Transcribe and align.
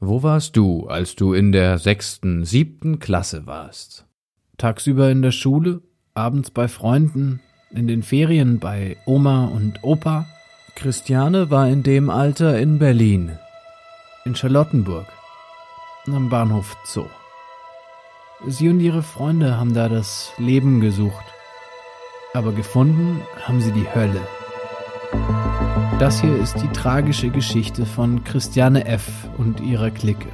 Wo 0.00 0.22
warst 0.22 0.56
du, 0.56 0.86
als 0.86 1.16
du 1.16 1.32
in 1.32 1.50
der 1.50 1.78
sechsten, 1.78 2.44
siebten 2.44 3.00
Klasse 3.00 3.46
warst? 3.46 4.06
Tagsüber 4.56 5.10
in 5.10 5.22
der 5.22 5.32
Schule, 5.32 5.82
abends 6.14 6.52
bei 6.52 6.68
Freunden, 6.68 7.40
in 7.72 7.88
den 7.88 8.04
Ferien 8.04 8.60
bei 8.60 8.96
Oma 9.06 9.46
und 9.46 9.82
Opa? 9.82 10.26
Christiane 10.76 11.50
war 11.50 11.68
in 11.68 11.82
dem 11.82 12.10
Alter 12.10 12.60
in 12.60 12.78
Berlin, 12.78 13.36
in 14.24 14.36
Charlottenburg, 14.36 15.06
am 16.06 16.28
Bahnhof 16.28 16.76
Zoo. 16.84 17.08
Sie 18.46 18.68
und 18.68 18.78
ihre 18.78 19.02
Freunde 19.02 19.56
haben 19.56 19.74
da 19.74 19.88
das 19.88 20.30
Leben 20.38 20.80
gesucht, 20.80 21.24
aber 22.34 22.52
gefunden 22.52 23.20
haben 23.42 23.60
sie 23.60 23.72
die 23.72 23.92
Hölle. 23.92 24.20
Das 25.98 26.20
hier 26.20 26.36
ist 26.36 26.62
die 26.62 26.68
tragische 26.68 27.28
Geschichte 27.28 27.84
von 27.84 28.22
Christiane 28.22 28.86
F. 28.86 29.28
und 29.36 29.60
ihrer 29.60 29.90
Clique. 29.90 30.28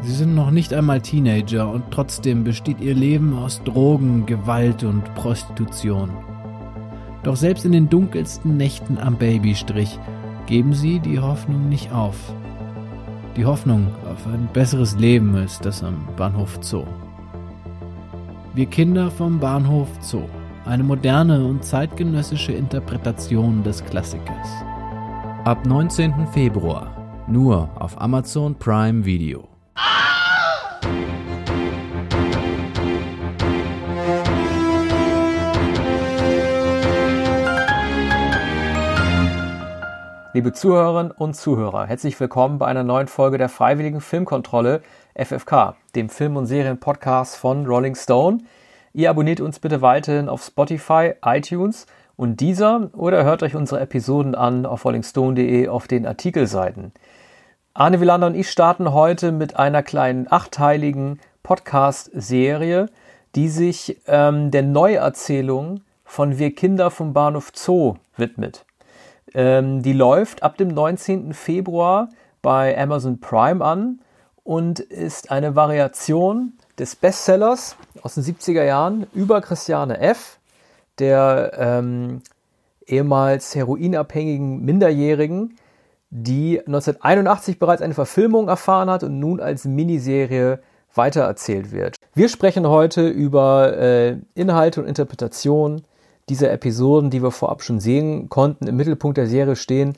Sie 0.00 0.12
sind 0.12 0.34
noch 0.34 0.50
nicht 0.50 0.74
einmal 0.74 1.00
Teenager 1.00 1.70
und 1.70 1.84
trotzdem 1.92 2.42
besteht 2.42 2.80
ihr 2.80 2.94
Leben 2.94 3.38
aus 3.38 3.62
Drogen, 3.62 4.26
Gewalt 4.26 4.82
und 4.82 5.14
Prostitution. 5.14 6.10
Doch 7.22 7.36
selbst 7.36 7.64
in 7.64 7.70
den 7.70 7.88
dunkelsten 7.88 8.56
Nächten 8.56 8.98
am 8.98 9.16
Babystrich 9.16 10.00
geben 10.46 10.74
sie 10.74 10.98
die 10.98 11.20
Hoffnung 11.20 11.68
nicht 11.68 11.92
auf. 11.92 12.16
Die 13.36 13.46
Hoffnung 13.46 13.86
auf 14.10 14.26
ein 14.26 14.48
besseres 14.52 14.96
Leben 14.96 15.36
als 15.36 15.60
das 15.60 15.84
am 15.84 16.08
Bahnhof 16.16 16.58
Zoo. 16.60 16.84
Wir 18.54 18.66
Kinder 18.66 19.10
vom 19.10 19.38
Bahnhof 19.38 19.88
Zoo. 20.00 20.28
Eine 20.64 20.84
moderne 20.84 21.44
und 21.44 21.64
zeitgenössische 21.64 22.52
Interpretation 22.52 23.64
des 23.64 23.84
Klassikers. 23.84 24.48
Ab 25.44 25.66
19. 25.66 26.28
Februar 26.32 27.24
nur 27.26 27.68
auf 27.74 28.00
Amazon 28.00 28.54
Prime 28.54 29.04
Video. 29.04 29.48
Liebe 40.32 40.52
Zuhörerinnen 40.52 41.10
und 41.10 41.34
Zuhörer, 41.34 41.86
herzlich 41.86 42.18
willkommen 42.20 42.58
bei 42.58 42.66
einer 42.66 42.84
neuen 42.84 43.08
Folge 43.08 43.36
der 43.36 43.48
Freiwilligen 43.48 44.00
Filmkontrolle 44.00 44.82
FFK, 45.14 45.74
dem 45.96 46.08
Film- 46.08 46.36
und 46.36 46.46
Serienpodcast 46.46 47.36
von 47.36 47.66
Rolling 47.66 47.96
Stone. 47.96 48.38
Ihr 48.94 49.08
abonniert 49.08 49.40
uns 49.40 49.58
bitte 49.58 49.80
weiterhin 49.80 50.28
auf 50.28 50.42
Spotify, 50.44 51.14
iTunes 51.24 51.86
und 52.16 52.40
dieser 52.40 52.90
oder 52.94 53.24
hört 53.24 53.42
euch 53.42 53.54
unsere 53.54 53.80
Episoden 53.80 54.34
an 54.34 54.66
auf 54.66 54.84
rollingstone.de 54.84 55.68
auf 55.68 55.88
den 55.88 56.06
Artikelseiten. 56.06 56.92
Arne 57.72 58.02
Wielander 58.02 58.26
und 58.26 58.34
ich 58.34 58.50
starten 58.50 58.92
heute 58.92 59.32
mit 59.32 59.56
einer 59.56 59.82
kleinen 59.82 60.30
achteiligen 60.30 61.20
Podcast-Serie, 61.42 62.90
die 63.34 63.48
sich 63.48 63.98
ähm, 64.06 64.50
der 64.50 64.62
Neuerzählung 64.62 65.80
von 66.04 66.38
Wir 66.38 66.54
Kinder 66.54 66.90
vom 66.90 67.14
Bahnhof 67.14 67.52
Zoo 67.54 67.94
widmet. 68.18 68.66
Ähm, 69.32 69.82
die 69.82 69.94
läuft 69.94 70.42
ab 70.42 70.58
dem 70.58 70.68
19. 70.68 71.32
Februar 71.32 72.10
bei 72.42 72.78
Amazon 72.78 73.20
Prime 73.20 73.64
an 73.64 74.00
und 74.44 74.80
ist 74.80 75.30
eine 75.30 75.56
Variation 75.56 76.52
des 76.78 76.96
Bestsellers 76.96 77.76
aus 78.02 78.14
den 78.14 78.24
70er 78.24 78.64
Jahren 78.64 79.06
über 79.12 79.40
Christiane 79.40 80.00
F., 80.00 80.38
der 80.98 81.52
ähm, 81.56 82.22
ehemals 82.86 83.54
heroinabhängigen 83.54 84.64
Minderjährigen, 84.64 85.56
die 86.10 86.60
1981 86.60 87.58
bereits 87.58 87.82
eine 87.82 87.94
Verfilmung 87.94 88.48
erfahren 88.48 88.90
hat 88.90 89.02
und 89.02 89.18
nun 89.18 89.40
als 89.40 89.64
Miniserie 89.64 90.60
weitererzählt 90.94 91.72
wird. 91.72 91.96
Wir 92.14 92.28
sprechen 92.28 92.68
heute 92.68 93.08
über 93.08 93.76
äh, 93.78 94.16
Inhalte 94.34 94.82
und 94.82 94.88
Interpretation 94.88 95.82
dieser 96.28 96.52
Episoden, 96.52 97.10
die 97.10 97.22
wir 97.22 97.30
vorab 97.30 97.62
schon 97.62 97.80
sehen 97.80 98.28
konnten. 98.28 98.66
Im 98.66 98.76
Mittelpunkt 98.76 99.16
der 99.16 99.26
Serie 99.26 99.56
stehen 99.56 99.94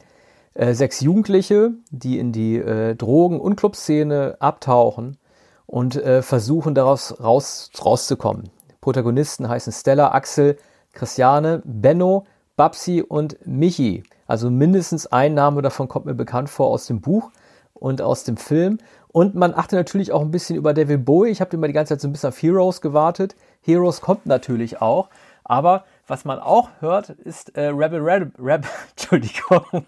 äh, 0.55 0.73
sechs 0.73 1.01
Jugendliche, 1.01 1.73
die 1.91 2.19
in 2.19 2.31
die 2.31 2.57
äh, 2.57 2.95
Drogen- 2.95 3.41
und 3.41 3.57
Clubszene 3.57 4.37
abtauchen 4.39 5.19
und 5.67 5.97
äh, 5.97 6.23
versuchen 6.23 6.75
daraus 6.75 7.21
raus, 7.23 7.71
rauszukommen. 7.83 8.51
Protagonisten 8.81 9.49
heißen 9.49 9.73
Stella, 9.73 10.13
Axel, 10.13 10.59
Christiane, 10.93 11.63
Benno, 11.65 12.27
Babsi 12.57 13.03
und 13.03 13.37
Michi. 13.47 14.05
Also 14.27 14.51
mindestens 14.51 15.07
ein 15.07 15.35
Name 15.35 15.63
davon 15.63 15.89
kommt 15.89 16.07
mir 16.07 16.15
bekannt 16.15 16.49
vor 16.49 16.69
aus 16.69 16.87
dem 16.87 17.01
Buch 17.01 17.31
und 17.73 18.01
aus 18.01 18.25
dem 18.25 18.37
Film. 18.37 18.79
Und 19.09 19.35
man 19.35 19.55
achtet 19.55 19.79
natürlich 19.79 20.13
auch 20.13 20.23
ein 20.23 20.31
bisschen 20.31 20.57
über 20.57 20.75
David 20.75 21.05
Bowie. 21.05 21.31
Ich 21.31 21.41
habe 21.41 21.57
immer 21.57 21.67
die 21.67 21.73
ganze 21.73 21.95
Zeit 21.95 22.01
so 22.01 22.09
ein 22.09 22.13
bisschen 22.13 22.31
auf 22.31 22.43
Heroes 22.43 22.81
gewartet. 22.81 23.37
Heroes 23.61 24.01
kommt 24.01 24.27
natürlich 24.27 24.81
auch. 24.81 25.09
Aber 25.45 25.85
was 26.07 26.25
man 26.25 26.39
auch 26.39 26.71
hört, 26.81 27.11
ist 27.11 27.57
äh, 27.57 27.67
Rebel 27.69 28.01
Rebel 28.01 28.33
Rebel. 28.39 28.69
Entschuldigung. 28.91 29.87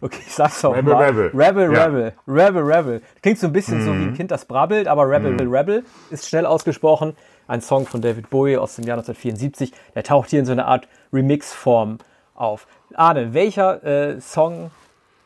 okay, 0.00 0.20
ich 0.26 0.34
sag's 0.34 0.64
auch 0.64 0.74
Rebel, 0.74 0.94
mal. 0.94 1.04
Rebel. 1.04 1.30
Rebel 1.34 1.72
Ja. 1.74 1.84
Rebel. 1.84 2.12
Rebel 2.26 2.62
Rebel. 2.62 3.02
Klingt 3.22 3.38
so 3.38 3.46
ein 3.46 3.52
bisschen 3.52 3.82
so 3.84 3.92
wie 3.92 4.04
ein 4.04 4.14
Kind, 4.14 4.30
das 4.30 4.46
brabbelt, 4.46 4.88
aber 4.88 5.08
Rebel 5.08 5.32
Rebel 5.32 5.48
Rebel 5.48 5.84
ist 6.10 6.28
schnell 6.28 6.46
ausgesprochen. 6.46 7.16
Ein 7.48 7.60
Song 7.60 7.86
von 7.86 8.00
David 8.00 8.30
Bowie 8.30 8.56
aus 8.56 8.76
dem 8.76 8.86
Jahr 8.86 8.96
1974. 8.96 9.72
Der 9.94 10.02
taucht 10.02 10.30
hier 10.30 10.40
in 10.40 10.46
so 10.46 10.52
einer 10.52 10.66
Art 10.66 10.88
Remix-Form 11.12 11.98
auf. 12.34 12.66
Arne, 12.94 13.34
welcher 13.34 13.84
äh, 13.84 14.20
Song, 14.20 14.70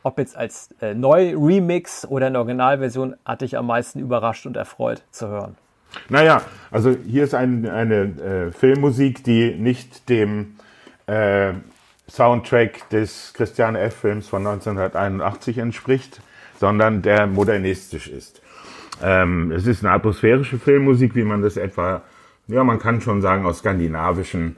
ob 0.03 0.19
jetzt 0.19 0.35
als 0.35 0.69
äh, 0.81 0.93
Neu-Remix 0.93 2.05
oder 2.05 2.27
in 2.27 2.33
der 2.33 2.41
Originalversion, 2.41 3.15
hat 3.25 3.41
dich 3.41 3.57
am 3.57 3.67
meisten 3.67 3.99
überrascht 3.99 4.45
und 4.45 4.55
erfreut 4.57 5.03
zu 5.11 5.27
hören? 5.27 5.57
Naja, 6.09 6.41
also 6.71 6.95
hier 7.05 7.23
ist 7.23 7.33
ein, 7.33 7.67
eine 7.67 7.95
äh, 7.95 8.51
Filmmusik, 8.51 9.23
die 9.23 9.55
nicht 9.55 10.09
dem 10.09 10.55
äh, 11.07 11.53
Soundtrack 12.09 12.89
des 12.89 13.33
Christiane 13.33 13.79
F-Films 13.79 14.27
von 14.27 14.45
1981 14.45 15.57
entspricht, 15.57 16.21
sondern 16.59 17.01
der 17.01 17.27
modernistisch 17.27 18.07
ist. 18.07 18.41
Ähm, 19.01 19.51
es 19.51 19.65
ist 19.65 19.83
eine 19.83 19.93
atmosphärische 19.93 20.59
Filmmusik, 20.59 21.15
wie 21.15 21.23
man 21.23 21.41
das 21.41 21.57
etwa, 21.57 22.03
ja, 22.47 22.63
man 22.63 22.79
kann 22.79 23.01
schon 23.01 23.21
sagen, 23.21 23.45
aus 23.45 23.59
skandinavischen 23.59 24.57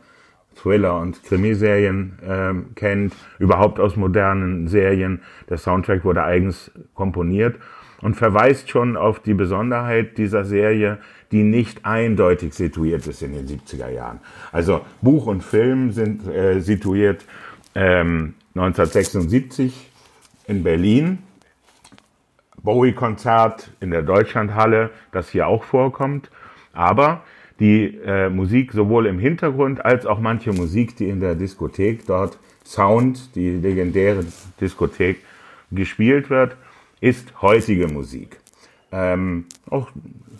Thriller- 0.55 0.99
und 0.99 1.23
Krimiserien 1.23 2.19
ähm, 2.23 2.65
kennt, 2.75 3.15
überhaupt 3.39 3.79
aus 3.79 3.95
modernen 3.95 4.67
Serien. 4.67 5.21
Der 5.49 5.57
Soundtrack 5.57 6.03
wurde 6.03 6.23
eigens 6.23 6.71
komponiert 6.93 7.55
und 8.03 8.15
verweist 8.15 8.69
schon 8.69 8.97
auf 8.97 9.19
die 9.19 9.33
Besonderheit 9.33 10.17
dieser 10.17 10.43
Serie, 10.43 10.99
die 11.31 11.43
nicht 11.43 11.85
eindeutig 11.85 12.53
situiert 12.53 13.07
ist 13.07 13.23
in 13.23 13.33
den 13.33 13.47
70er 13.47 13.89
Jahren. 13.89 14.19
Also 14.51 14.81
Buch 15.01 15.25
und 15.25 15.41
Film 15.41 15.91
sind 15.91 16.27
äh, 16.27 16.59
situiert 16.59 17.25
ähm, 17.73 18.35
1976 18.55 19.89
in 20.47 20.63
Berlin. 20.63 21.19
Bowie-Konzert 22.61 23.71
in 23.79 23.91
der 23.91 24.03
Deutschlandhalle, 24.03 24.91
das 25.11 25.29
hier 25.29 25.47
auch 25.47 25.63
vorkommt. 25.63 26.29
Aber 26.73 27.23
die 27.59 27.99
äh, 28.05 28.29
Musik 28.29 28.73
sowohl 28.73 29.05
im 29.05 29.17
Hintergrund 29.17 29.83
als 29.83 30.05
auch 30.05 30.19
manche 30.19 30.51
Musik, 30.51 30.97
die 30.97 31.07
in 31.07 31.21
der 31.21 31.35
Diskothek 31.35 32.05
dort 32.05 32.37
Sound, 32.65 33.35
die 33.35 33.51
legendäre 33.51 34.25
Diskothek, 34.59 35.19
gespielt 35.71 36.29
wird, 36.29 36.55
ist 37.03 37.41
heutige 37.41 37.87
Musik. 37.87 38.39
Ähm, 38.93 39.45
auch 39.69 39.91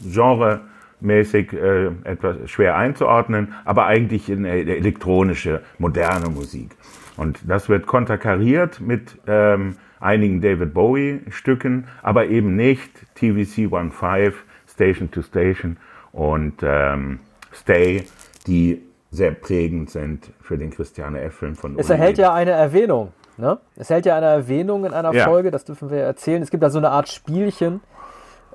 genremäßig 0.02 1.52
äh, 1.52 1.88
etwas 2.06 2.50
schwer 2.50 2.78
einzuordnen, 2.78 3.54
aber 3.66 3.86
eigentlich 3.86 4.30
in 4.30 4.46
elektronische, 4.46 5.62
moderne 5.78 6.30
Musik. 6.30 6.72
Und 7.18 7.40
das 7.46 7.68
wird 7.68 7.86
konterkariert 7.86 8.80
mit 8.80 9.18
ähm, 9.28 9.76
einigen 10.00 10.40
David 10.40 10.74
Bowie-Stücken, 10.74 11.88
aber 12.02 12.28
eben 12.28 12.56
nicht 12.56 12.92
TVC 13.16 13.70
15, 13.70 14.34
Station 14.66 15.12
to 15.12 15.22
Station 15.22 15.78
und 16.14 16.64
ähm, 16.64 17.20
Stay, 17.54 18.06
die 18.48 18.82
sehr 19.12 19.32
prägend 19.32 19.90
sind 19.90 20.32
für 20.42 20.58
den 20.58 20.72
Christiane 20.72 21.22
F-Film 21.22 21.56
von 21.56 21.78
Es 21.78 21.90
Uli 21.90 22.00
erhält 22.00 22.18
ja 22.18 22.34
eine 22.34 22.52
Erwähnung. 22.52 23.12
Ne? 23.38 23.58
Es 23.76 23.90
erhält 23.90 24.06
ja 24.06 24.16
eine 24.16 24.28
Erwähnung 24.28 24.86
in 24.86 24.94
einer 24.94 25.14
Ja. 25.14 25.26
Folge, 25.26 25.52
das 25.52 25.66
dürfen 25.66 25.90
wir 25.90 26.00
erzählen. 26.00 26.42
Es 26.42 26.52
gibt 26.52 26.64
da 26.64 26.70
so 26.70 26.78
eine 26.78 26.92
Art 26.92 27.10
Spielchen 27.10 27.82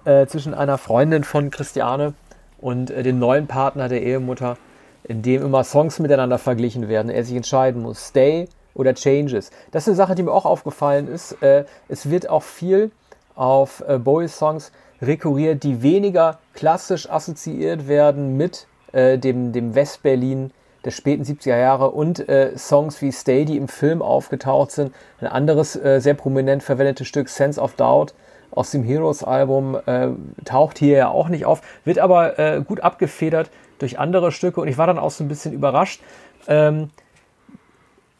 äh, 0.05 0.27
zwischen 0.27 0.55
einer 0.55 0.79
Freundin 0.79 1.25
von 1.25 1.51
Christiane 1.51 2.15
und 2.61 2.91
äh, 2.91 3.03
dem 3.03 3.19
neuen 3.19 3.47
Partner 3.47 3.89
der 3.89 4.03
Ehemutter, 4.03 4.57
in 5.05 5.23
dem 5.23 5.43
immer 5.43 5.65
Songs 5.65 5.99
miteinander 5.99 6.39
verglichen 6.39 6.89
werden. 6.89 7.11
Er 7.11 7.25
sich 7.25 7.37
entscheiden 7.37 7.83
muss, 7.83 8.09
Stay 8.09 8.49
oder 8.75 8.95
Changes. 8.95 9.51
Das 9.73 9.85
ist 9.85 9.89
eine 9.89 9.97
Sache, 9.97 10.15
die 10.15 10.23
mir 10.23 10.33
auch 10.33 10.47
aufgefallen 10.47 11.09
ist. 11.09 11.43
Äh, 11.43 11.65
es 11.89 12.11
wird 12.11 12.29
auch 12.29 12.43
viel 12.45 12.91
auf 13.35 13.83
äh, 13.89 13.99
Bowie-Songs 13.99 14.73
rekurriert, 15.03 15.63
die 15.63 15.83
weniger 15.83 16.39
klassisch 16.55 17.09
assoziiert 17.09 17.89
werden 17.89 18.37
mit 18.37 18.67
äh, 18.93 19.19
dem, 19.19 19.53
dem 19.53 19.75
West-Berlin 19.75 20.53
der 20.89 20.93
späten 20.93 21.23
70er 21.23 21.59
Jahre 21.59 21.91
und 21.91 22.31
äh, 22.31 22.57
Songs 22.57 23.03
wie 23.03 23.13
Stay, 23.13 23.45
die 23.45 23.59
im 23.59 23.69
Film 23.69 24.01
aufgetaucht 24.01 24.71
sind. 24.71 24.95
Ein 25.21 25.27
anderes 25.27 25.77
äh, 25.77 26.01
sehr 26.01 26.15
prominent 26.15 26.63
verwendetes 26.63 27.07
Stück, 27.07 27.29
Sense 27.29 27.61
of 27.61 27.75
Doubt 27.75 28.15
aus 28.51 28.71
dem 28.71 28.83
Heroes-Album, 28.83 29.77
äh, 29.85 30.09
taucht 30.47 30.79
hier 30.79 30.97
ja 30.97 31.09
auch 31.09 31.29
nicht 31.29 31.45
auf, 31.45 31.61
wird 31.85 31.99
aber 31.99 32.39
äh, 32.39 32.63
gut 32.67 32.81
abgefedert 32.81 33.51
durch 33.79 33.99
andere 33.99 34.33
Stücke 34.33 34.63
und 34.63 34.69
ich 34.69 34.79
war 34.79 34.87
dann 34.87 34.99
auch 34.99 35.11
so 35.11 35.23
ein 35.23 35.29
bisschen 35.29 35.53
überrascht. 35.53 36.01
Ähm, 36.47 36.89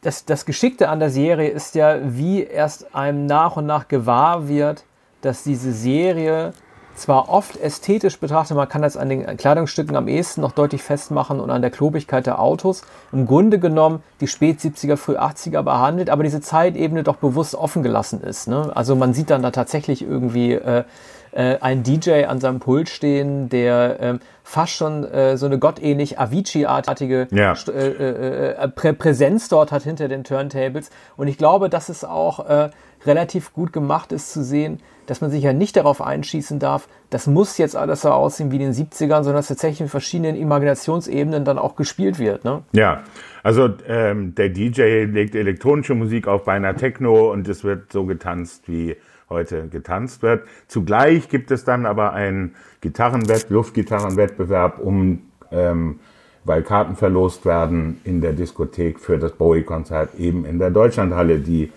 das, 0.03 0.27
das 0.27 0.45
Geschickte 0.45 0.91
an 0.91 1.01
der 1.01 1.09
Serie 1.09 1.49
ist 1.49 1.75
ja, 1.75 2.01
wie 2.03 2.43
erst 2.43 2.95
einem 2.95 3.25
nach 3.25 3.57
und 3.57 3.65
nach 3.65 3.89
gewahr 3.89 4.47
wird, 4.47 4.85
dass 5.23 5.43
diese 5.43 5.73
Serie 5.73 6.53
zwar 6.99 7.29
oft 7.29 7.57
ästhetisch 7.57 8.19
betrachtet, 8.19 8.57
man 8.57 8.69
kann 8.69 8.83
das 8.83 8.97
an 8.97 9.09
den 9.09 9.37
Kleidungsstücken 9.37 9.97
am 9.97 10.09
ehesten 10.09 10.41
noch 10.41 10.53
deutlich 10.53 10.83
festmachen 10.83 11.41
und 11.41 11.51
an 11.51 11.63
der 11.63 11.71
Klobigkeit 11.71 12.27
der 12.27 12.41
Autos, 12.41 12.83
im 13.13 13.27
Grunde 13.27 13.59
genommen 13.59 14.03
die 14.21 14.27
Spät 14.27 14.61
70er, 14.61 14.97
Früh 14.97 15.17
80er 15.17 15.63
behandelt, 15.63 16.11
aber 16.11 16.23
diese 16.23 16.41
Zeitebene 16.41 17.03
doch 17.03 17.17
bewusst 17.17 17.55
offen 17.55 17.83
gelassen 17.83 18.23
ist. 18.23 18.49
Ne? 18.49 18.71
Also 18.75 18.97
man 18.97 19.15
sieht 19.15 19.31
dann 19.31 19.43
da 19.43 19.51
tatsächlich 19.51 20.03
irgendwie 20.03 20.53
äh, 20.53 20.85
äh, 21.33 21.59
einen 21.61 21.83
DJ 21.83 22.25
an 22.25 22.41
seinem 22.41 22.61
Pult 22.61 22.89
stehen, 22.89 23.49
der 23.49 24.01
äh, 24.01 24.19
fast 24.43 24.73
schon 24.73 25.05
äh, 25.05 25.37
so 25.37 25.47
eine 25.47 25.59
gottähnlich 25.59 26.19
Avicii-artige 26.19 27.29
ja. 27.31 27.53
äh, 27.53 27.71
äh, 27.71 28.51
äh, 28.53 28.69
Prä 28.69 28.93
Präsenz 28.93 29.49
dort 29.49 29.73
hat 29.73 29.83
hinter 29.83 30.09
den 30.09 30.25
Turntables. 30.25 30.91
Und 31.17 31.29
ich 31.29 31.39
glaube, 31.39 31.69
dass 31.69 31.89
es 31.89 32.05
auch 32.05 32.71
relativ 33.07 33.53
gut 33.53 33.73
gemacht 33.73 34.13
ist 34.13 34.33
zu 34.33 34.43
sehen, 34.43 34.81
dass 35.07 35.21
man 35.21 35.31
sich 35.31 35.43
ja 35.43 35.53
nicht 35.53 35.77
darauf 35.77 36.03
einschießen 36.03 36.59
darf, 36.59 36.89
das 37.11 37.27
muss 37.27 37.57
jetzt 37.57 37.77
alles 37.77 38.03
so 38.03 38.11
aussehen 38.11 38.51
wie 38.51 38.57
in 38.57 38.73
den 38.73 38.75
70ern, 38.75 39.23
sondern 39.23 39.37
dass 39.37 39.49
tatsächlich 39.49 39.81
in 39.81 39.89
verschiedenen 39.89 40.37
Imaginationsebenen 40.37 41.45
dann 41.45 41.59
auch 41.59 41.77
gespielt 41.77 42.19
wird. 42.19 42.45
Ne? 42.45 42.63
Ja, 42.73 43.05
also 43.43 43.71
ähm, 43.87 44.35
der 44.35 44.51
DJ 44.51 45.05
legt 45.05 45.35
elektronische 45.35 45.95
Musik 45.95 46.29
auf, 46.29 46.45
beinahe 46.45 46.77
Techno 46.77 47.33
und 47.33 47.49
es 47.49 47.65
wird 47.65 47.93
so 47.93 48.05
getanzt, 48.05 48.69
wie 48.69 48.97
heute 49.31 49.69
getanzt 49.69 50.23
wird. 50.23 50.45
Zugleich 50.67 51.29
gibt 51.29 51.51
es 51.51 51.65
dann 51.65 51.87
aber 51.87 52.13
einen 52.13 52.55
Gitarrenwett, 52.81 53.51
Luftgitarrenwettbewerb, 53.51 54.79
um 54.79 55.23
ähm, 55.51 56.01
weil 56.45 56.63
Karten 56.63 56.97
verlost 56.97 57.45
werden 57.45 58.01
in 58.05 58.21
der 58.21 58.33
Diskothek 58.33 59.01
für 59.01 59.19
das 59.19 59.33
Bowie-Konzert 59.33 60.15
eben 60.19 60.45
in 60.45 60.59
der 60.59 60.71
Deutschlandhalle, 60.71 61.39
die, 61.39 61.71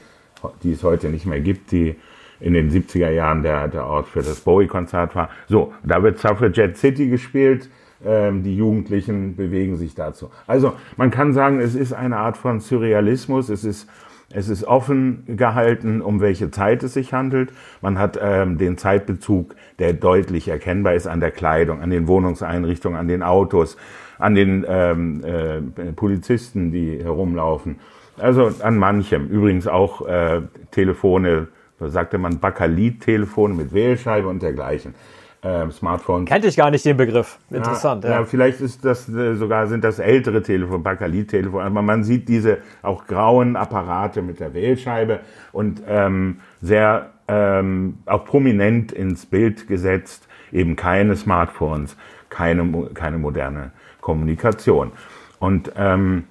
die 0.64 0.72
es 0.72 0.84
heute 0.84 1.10
nicht 1.10 1.26
mehr 1.26 1.40
gibt, 1.40 1.72
die 1.72 1.96
in 2.40 2.54
den 2.54 2.72
70er 2.72 3.10
Jahren 3.10 3.44
der, 3.44 3.68
der 3.68 3.86
Ort 3.86 4.08
für 4.08 4.22
das 4.22 4.42
Bowie-Konzert 4.42 5.16
war. 5.16 5.30
So, 5.48 5.74
da 5.84 6.02
wird 6.02 6.18
Suffragette 6.18 6.76
City 6.76 7.08
gespielt. 7.08 7.70
Ähm, 8.04 8.42
die 8.42 8.58
Jugendlichen 8.58 9.36
bewegen 9.36 9.78
sich 9.78 9.94
dazu. 9.94 10.32
Also 10.48 10.74
man 10.98 11.12
kann 11.12 11.34
sagen, 11.34 11.60
es 11.60 11.76
ist 11.76 11.94
eine 11.94 12.18
Art 12.18 12.36
von 12.36 12.60
Surrealismus. 12.60 13.50
Es 13.50 13.64
ist 13.64 13.88
es 14.34 14.50
ist 14.50 14.64
offen 14.64 15.24
gehalten, 15.28 16.02
um 16.02 16.22
welche 16.22 16.52
Zeit 16.52 16.84
es 16.84 16.94
sich 16.94 17.14
handelt. 17.14 17.52
Man 17.82 18.00
hat 18.00 18.18
ähm, 18.22 18.58
den 18.58 18.78
Zeitbezug, 18.78 19.56
der 19.80 19.94
deutlich 19.94 20.48
erkennbar 20.48 20.94
ist 20.94 21.08
an 21.08 21.20
der 21.20 21.32
Kleidung, 21.32 21.82
an 21.82 21.90
den 21.90 22.08
Wohnungseinrichtungen, 22.08 22.98
an 22.98 23.08
den 23.08 23.24
Autos, 23.24 23.78
an 24.20 24.36
den 24.36 24.66
ähm, 24.68 25.22
äh, 25.24 25.92
Polizisten, 25.94 26.72
die 26.72 27.04
herumlaufen. 27.04 27.78
Also 28.22 28.52
an 28.62 28.78
manchem. 28.78 29.28
Übrigens 29.28 29.68
auch 29.68 30.08
äh, 30.08 30.42
Telefone, 30.72 31.48
so 31.80 31.88
sagte 31.88 32.18
man 32.18 32.40
Bakalit-Telefone 32.40 33.54
mit 33.54 33.74
Wählscheibe 33.74 34.28
und 34.28 34.42
dergleichen 34.42 34.94
äh, 35.42 35.70
Smartphones. 35.72 36.30
Kannte 36.30 36.48
ich 36.48 36.56
gar 36.56 36.72
nicht 36.72 36.86
den 36.86 36.98
Begriff. 36.98 37.40
Interessant. 37.50 38.04
Ja, 38.04 38.10
ja. 38.12 38.20
ja 38.20 38.26
vielleicht 38.26 38.62
ist 38.62 38.86
das 38.86 39.10
äh, 39.10 39.36
sogar 39.36 39.68
sind 39.68 39.84
das 39.84 40.00
ältere 40.00 40.42
Telefon, 40.42 40.84
Bakalit-Telefon. 40.84 41.62
Aber 41.62 41.82
man 41.82 42.04
sieht 42.04 42.30
diese 42.30 42.60
auch 42.82 43.06
grauen 43.08 43.56
Apparate 43.56 44.22
mit 44.22 44.40
der 44.40 44.54
Wählscheibe 44.54 45.22
und 45.52 45.82
ähm, 45.88 46.40
sehr 46.62 47.10
ähm, 47.28 47.98
auch 48.06 48.26
prominent 48.26 48.92
ins 48.92 49.26
Bild 49.26 49.68
gesetzt. 49.68 50.28
Eben 50.52 50.76
keine 50.76 51.16
Smartphones, 51.16 51.96
keine 52.30 52.90
keine 52.94 53.18
moderne 53.18 53.72
Kommunikation. 54.02 54.92
Und 55.40 55.72
ähm, 55.76 56.26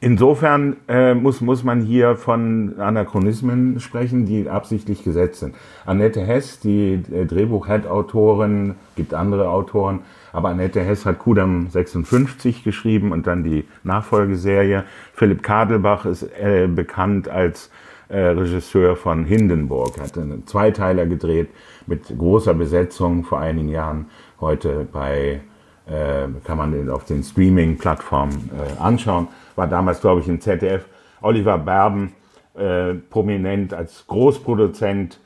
Insofern 0.00 0.76
äh, 0.86 1.12
muss, 1.14 1.40
muss 1.40 1.64
man 1.64 1.80
hier 1.80 2.14
von 2.14 2.78
Anachronismen 2.78 3.80
sprechen, 3.80 4.26
die 4.26 4.48
absichtlich 4.48 5.02
gesetzt 5.02 5.40
sind. 5.40 5.56
Annette 5.86 6.20
Hess, 6.20 6.60
die 6.60 7.02
äh, 7.12 7.26
Drehbuch-Head-Autorin, 7.26 8.76
gibt 8.94 9.12
andere 9.12 9.48
Autoren, 9.48 10.00
aber 10.32 10.50
Annette 10.50 10.80
Hess 10.82 11.04
hat 11.04 11.18
Kudam 11.18 11.68
56 11.68 12.62
geschrieben 12.62 13.10
und 13.10 13.26
dann 13.26 13.42
die 13.42 13.64
Nachfolgeserie. 13.82 14.84
Philipp 15.14 15.42
Kadelbach 15.42 16.06
ist 16.06 16.22
äh, 16.22 16.68
bekannt 16.68 17.28
als 17.28 17.68
äh, 18.08 18.20
Regisseur 18.20 18.94
von 18.94 19.24
Hindenburg, 19.24 20.00
hat 20.00 20.16
einen 20.16 20.46
Zweiteiler 20.46 21.06
gedreht 21.06 21.48
mit 21.88 22.16
großer 22.16 22.54
Besetzung 22.54 23.24
vor 23.24 23.40
einigen 23.40 23.68
Jahren. 23.68 24.06
Heute 24.40 24.86
bei, 24.92 25.40
äh, 25.86 26.28
kann 26.44 26.56
man 26.56 26.88
auf 26.88 27.04
den 27.04 27.24
Streaming-Plattformen 27.24 28.50
äh, 28.56 28.80
anschauen 28.80 29.26
war 29.58 29.66
damals, 29.66 30.00
glaube 30.00 30.20
ich, 30.20 30.28
im 30.28 30.40
ZDF. 30.40 30.86
Oliver 31.20 31.58
Berben, 31.58 32.12
äh, 32.54 32.94
prominent 32.94 33.74
als 33.74 34.06
Großproduzent 34.06 35.20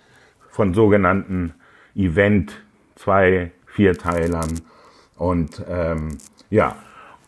von 0.49 0.75
sogenannten 0.75 1.55
Event 1.95 2.53
zwei 2.95 3.53
Vierteilern. 3.67 4.61
Und 5.17 5.63
ähm, 5.69 6.19
ja, 6.51 6.77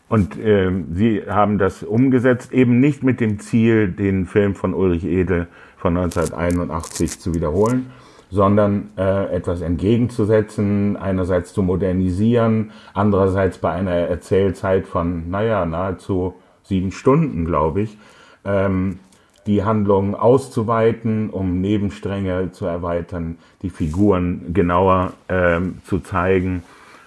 und 0.09 0.37
äh, 0.37 0.71
sie 0.91 1.23
haben 1.27 1.57
das 1.57 1.83
umgesetzt, 1.83 2.51
eben 2.51 2.79
nicht 2.79 3.03
mit 3.03 3.19
dem 3.19 3.39
Ziel, 3.39 3.87
den 3.87 4.25
Film 4.25 4.55
von 4.55 4.73
Ulrich 4.73 5.05
Edel 5.05 5.47
von 5.77 5.97
1981 5.97 7.19
zu 7.19 7.33
wiederholen, 7.35 7.91
sondern 8.31 8.89
äh, 8.97 9.35
etwas 9.35 9.61
entgegenzusetzen, 9.61 10.97
einerseits 10.97 11.53
zu 11.53 11.61
modernisieren, 11.61 12.71
andererseits 12.93 13.59
bei 13.59 13.71
einer 13.71 13.93
Erzählzeit 13.93 14.87
von, 14.87 15.29
naja, 15.29 15.65
nahezu 15.65 16.35
sieben 16.65 16.91
Stunden, 16.91 17.45
glaube 17.45 17.81
ich, 17.81 17.97
ähm, 18.43 18.99
die 19.47 19.63
Handlung 19.63 20.15
auszuweiten, 20.15 21.29
um 21.29 21.61
Nebenstränge 21.61 22.51
zu 22.51 22.65
erweitern, 22.65 23.37
die 23.61 23.69
Figuren 23.69 24.53
genauer 24.53 25.13
ähm, 25.29 25.79
zu 25.85 25.99
zeigen 25.99 26.63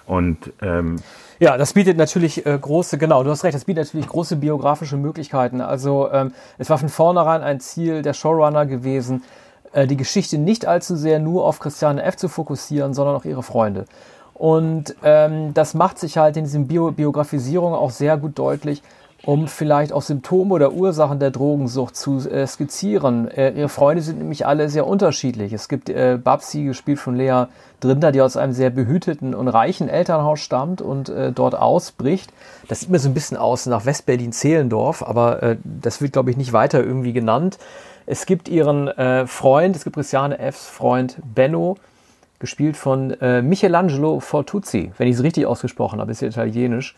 und 0.09 0.53
ähm, 0.63 0.95
ja, 1.37 1.55
das 1.55 1.73
bietet 1.73 1.95
natürlich 1.95 2.43
äh, 2.45 2.57
große, 2.59 2.97
genau, 2.97 3.23
du 3.23 3.29
hast 3.29 3.43
recht, 3.43 3.53
das 3.53 3.65
bietet 3.65 3.85
natürlich 3.85 4.07
große 4.07 4.37
biografische 4.37 4.97
Möglichkeiten. 4.97 5.61
Also 5.61 6.11
ähm, 6.11 6.33
es 6.57 6.69
war 6.71 6.79
von 6.79 6.89
vornherein 6.89 7.43
ein 7.43 7.59
Ziel 7.59 8.01
der 8.01 8.13
Showrunner 8.13 8.65
gewesen, 8.65 9.21
äh, 9.71 9.85
die 9.85 9.97
Geschichte 9.97 10.39
nicht 10.39 10.65
allzu 10.65 10.95
sehr 10.95 11.19
nur 11.19 11.45
auf 11.45 11.59
Christiane 11.59 12.01
F. 12.01 12.17
zu 12.17 12.27
fokussieren, 12.27 12.95
sondern 12.95 13.15
auch 13.15 13.23
ihre 13.23 13.43
Freunde. 13.43 13.85
Und 14.33 14.95
ähm, 15.03 15.53
das 15.53 15.75
macht 15.75 15.99
sich 15.99 16.17
halt 16.17 16.37
in 16.37 16.43
diesen 16.43 16.67
Bio 16.67 16.91
Biografisierungen 16.91 17.77
auch 17.77 17.91
sehr 17.91 18.17
gut 18.17 18.39
deutlich, 18.39 18.81
um 19.23 19.47
vielleicht 19.47 19.91
auch 19.91 20.01
Symptome 20.01 20.53
oder 20.53 20.71
Ursachen 20.71 21.19
der 21.19 21.31
Drogensucht 21.31 21.95
zu 21.95 22.19
äh, 22.29 22.47
skizzieren. 22.47 23.29
Äh, 23.29 23.51
ihre 23.51 23.69
Freunde 23.69 24.01
sind 24.01 24.19
nämlich 24.19 24.45
alle 24.45 24.69
sehr 24.69 24.87
unterschiedlich. 24.87 25.51
Es 25.53 25.67
gibt 25.67 25.89
äh, 25.89 26.17
Babsi, 26.21 26.63
gespielt 26.63 26.99
von 26.99 27.15
Lea 27.15 27.45
Drinder, 27.79 28.11
die 28.11 28.21
aus 28.21 28.37
einem 28.37 28.53
sehr 28.53 28.69
behüteten 28.69 29.33
und 29.33 29.47
reichen 29.47 29.89
Elternhaus 29.89 30.39
stammt 30.39 30.81
und 30.81 31.09
äh, 31.09 31.31
dort 31.31 31.55
ausbricht. 31.55 32.31
Das 32.67 32.81
sieht 32.81 32.89
mir 32.89 32.99
so 32.99 33.09
ein 33.09 33.13
bisschen 33.13 33.37
aus 33.37 33.65
nach 33.65 33.85
Westberlin-Zehlendorf, 33.85 35.03
aber 35.03 35.43
äh, 35.43 35.57
das 35.63 36.01
wird, 36.01 36.13
glaube 36.13 36.31
ich, 36.31 36.37
nicht 36.37 36.53
weiter 36.53 36.83
irgendwie 36.83 37.13
genannt. 37.13 37.57
Es 38.05 38.25
gibt 38.25 38.49
ihren 38.49 38.87
äh, 38.87 39.27
Freund, 39.27 39.75
es 39.75 39.83
gibt 39.83 39.95
Christiane 39.95 40.39
Fs 40.39 40.67
Freund 40.67 41.17
Benno, 41.23 41.77
gespielt 42.39 42.77
von 42.77 43.11
äh, 43.21 43.41
Michelangelo 43.41 44.19
Fortuzzi, 44.19 44.91
wenn 44.97 45.07
ich 45.07 45.15
es 45.15 45.23
richtig 45.23 45.45
ausgesprochen 45.45 45.99
habe, 45.99 46.11
ist 46.11 46.21
ja 46.21 46.29
italienisch. 46.29 46.95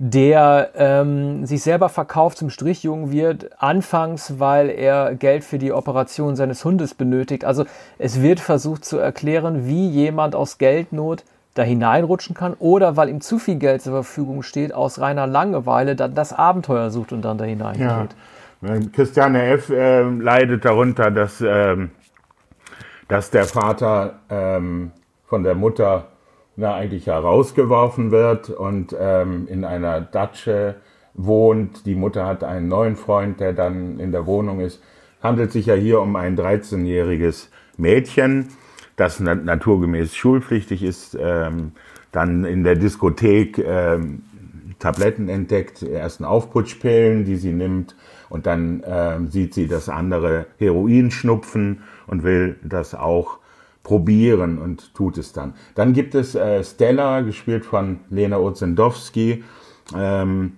Der 0.00 0.70
ähm, 0.76 1.44
sich 1.44 1.62
selber 1.62 1.88
verkauft, 1.88 2.38
zum 2.38 2.50
Strichjungen 2.50 3.10
wird, 3.10 3.60
anfangs, 3.60 4.38
weil 4.38 4.70
er 4.70 5.16
Geld 5.16 5.42
für 5.42 5.58
die 5.58 5.72
Operation 5.72 6.36
seines 6.36 6.64
Hundes 6.64 6.94
benötigt. 6.94 7.44
Also 7.44 7.64
es 7.98 8.22
wird 8.22 8.38
versucht 8.38 8.84
zu 8.84 8.98
erklären, 8.98 9.66
wie 9.66 9.88
jemand 9.88 10.36
aus 10.36 10.58
Geldnot 10.58 11.24
da 11.54 11.64
hineinrutschen 11.64 12.36
kann 12.36 12.54
oder 12.60 12.96
weil 12.96 13.08
ihm 13.08 13.20
zu 13.20 13.40
viel 13.40 13.56
Geld 13.56 13.82
zur 13.82 13.92
Verfügung 13.92 14.42
steht, 14.44 14.72
aus 14.72 15.00
reiner 15.00 15.26
Langeweile 15.26 15.96
dann 15.96 16.14
das 16.14 16.32
Abenteuer 16.32 16.90
sucht 16.90 17.12
und 17.12 17.22
dann 17.22 17.36
da 17.36 17.44
hineingeht. 17.44 17.80
Ja. 17.80 18.06
Christiane 18.92 19.46
F. 19.46 19.70
Äh, 19.70 20.02
leidet 20.02 20.64
darunter, 20.64 21.10
dass, 21.10 21.40
ähm, 21.40 21.90
dass 23.08 23.30
der 23.30 23.44
Vater 23.44 24.20
ähm, 24.30 24.92
von 25.26 25.42
der 25.42 25.54
Mutter 25.54 26.06
na, 26.58 26.74
eigentlich 26.74 27.06
herausgeworfen 27.06 28.10
wird 28.10 28.50
und 28.50 28.94
ähm, 28.98 29.46
in 29.48 29.64
einer 29.64 30.00
Datsche 30.00 30.74
wohnt. 31.14 31.86
Die 31.86 31.94
Mutter 31.94 32.26
hat 32.26 32.42
einen 32.42 32.66
neuen 32.66 32.96
Freund, 32.96 33.38
der 33.38 33.52
dann 33.52 34.00
in 34.00 34.10
der 34.10 34.26
Wohnung 34.26 34.58
ist. 34.58 34.82
Handelt 35.22 35.52
sich 35.52 35.66
ja 35.66 35.74
hier 35.74 36.00
um 36.00 36.16
ein 36.16 36.36
13-jähriges 36.36 37.48
Mädchen, 37.76 38.48
das 38.96 39.20
naturgemäß 39.20 40.16
schulpflichtig 40.16 40.82
ist, 40.82 41.16
ähm, 41.20 41.72
dann 42.10 42.44
in 42.44 42.64
der 42.64 42.74
Diskothek 42.74 43.58
ähm, 43.58 44.24
Tabletten 44.80 45.28
entdeckt, 45.28 45.84
ersten 45.84 46.24
Aufputschpillen, 46.24 47.24
die 47.24 47.36
sie 47.36 47.52
nimmt 47.52 47.94
und 48.30 48.46
dann 48.46 48.82
ähm, 48.84 49.28
sieht 49.28 49.54
sie 49.54 49.68
das 49.68 49.88
andere 49.88 50.46
Heroin 50.58 51.12
schnupfen 51.12 51.82
und 52.08 52.24
will 52.24 52.56
das 52.64 52.96
auch 52.96 53.38
probieren 53.88 54.58
und 54.58 54.92
tut 54.92 55.16
es 55.16 55.32
dann. 55.32 55.54
Dann 55.74 55.94
gibt 55.94 56.14
es 56.14 56.34
äh, 56.34 56.62
Stella, 56.62 57.22
gespielt 57.22 57.64
von 57.64 58.00
Lena 58.10 58.36
Ozendowski, 58.36 59.42
ähm, 59.96 60.52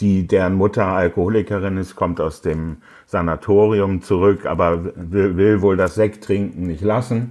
die 0.00 0.26
deren 0.26 0.54
Mutter 0.56 0.84
Alkoholikerin 0.84 1.78
ist, 1.78 1.96
kommt 1.96 2.20
aus 2.20 2.42
dem 2.42 2.76
Sanatorium 3.06 4.02
zurück, 4.02 4.44
aber 4.44 4.84
will, 4.96 5.34
will 5.38 5.62
wohl 5.62 5.78
das 5.78 5.94
Sekt 5.94 6.24
trinken 6.24 6.66
nicht 6.66 6.82
lassen 6.82 7.30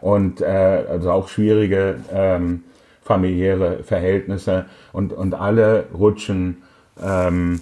und 0.00 0.40
äh, 0.40 0.84
also 0.90 1.12
auch 1.12 1.28
schwierige 1.28 2.00
ähm, 2.12 2.64
familiäre 3.00 3.84
Verhältnisse 3.84 4.66
und, 4.92 5.12
und 5.12 5.32
alle 5.32 5.86
rutschen 5.94 6.64
ähm, 7.00 7.60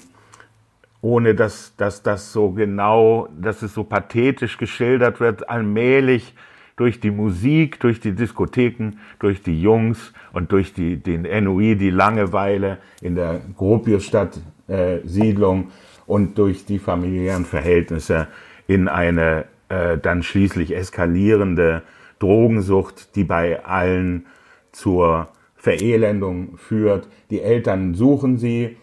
ohne 1.02 1.34
dass, 1.34 1.76
dass 1.76 2.02
das 2.02 2.32
so 2.32 2.52
genau, 2.52 3.28
dass 3.38 3.60
es 3.60 3.74
so 3.74 3.84
pathetisch 3.84 4.56
geschildert 4.56 5.20
wird, 5.20 5.50
allmählich 5.50 6.34
durch 6.76 7.00
die 7.00 7.10
Musik, 7.10 7.80
durch 7.80 7.98
die 8.00 8.12
Diskotheken, 8.12 8.98
durch 9.18 9.42
die 9.42 9.60
Jungs 9.60 10.12
und 10.32 10.52
durch 10.52 10.72
die, 10.74 10.98
den 10.98 11.22
NUI, 11.22 11.74
die 11.76 11.90
Langeweile 11.90 12.78
in 13.00 13.14
der 13.14 13.40
Gropiusstadt-Siedlung 13.56 15.62
äh, 15.62 15.66
und 16.06 16.38
durch 16.38 16.66
die 16.66 16.78
familiären 16.78 17.46
Verhältnisse 17.46 18.28
in 18.66 18.88
eine 18.88 19.46
äh, 19.68 19.98
dann 19.98 20.22
schließlich 20.22 20.76
eskalierende 20.76 21.82
Drogensucht, 22.18 23.16
die 23.16 23.24
bei 23.24 23.64
allen 23.64 24.26
zur 24.72 25.28
Verelendung 25.56 26.58
führt. 26.58 27.08
Die 27.30 27.40
Eltern 27.40 27.94
suchen 27.94 28.36
sie, 28.38 28.76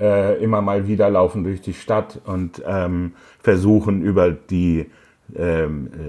äh, 0.00 0.42
immer 0.42 0.62
mal 0.62 0.86
wieder 0.86 1.10
laufen 1.10 1.44
durch 1.44 1.60
die 1.60 1.74
Stadt 1.74 2.20
und 2.24 2.62
ähm, 2.66 3.12
versuchen 3.40 4.02
über 4.02 4.30
die 4.30 4.86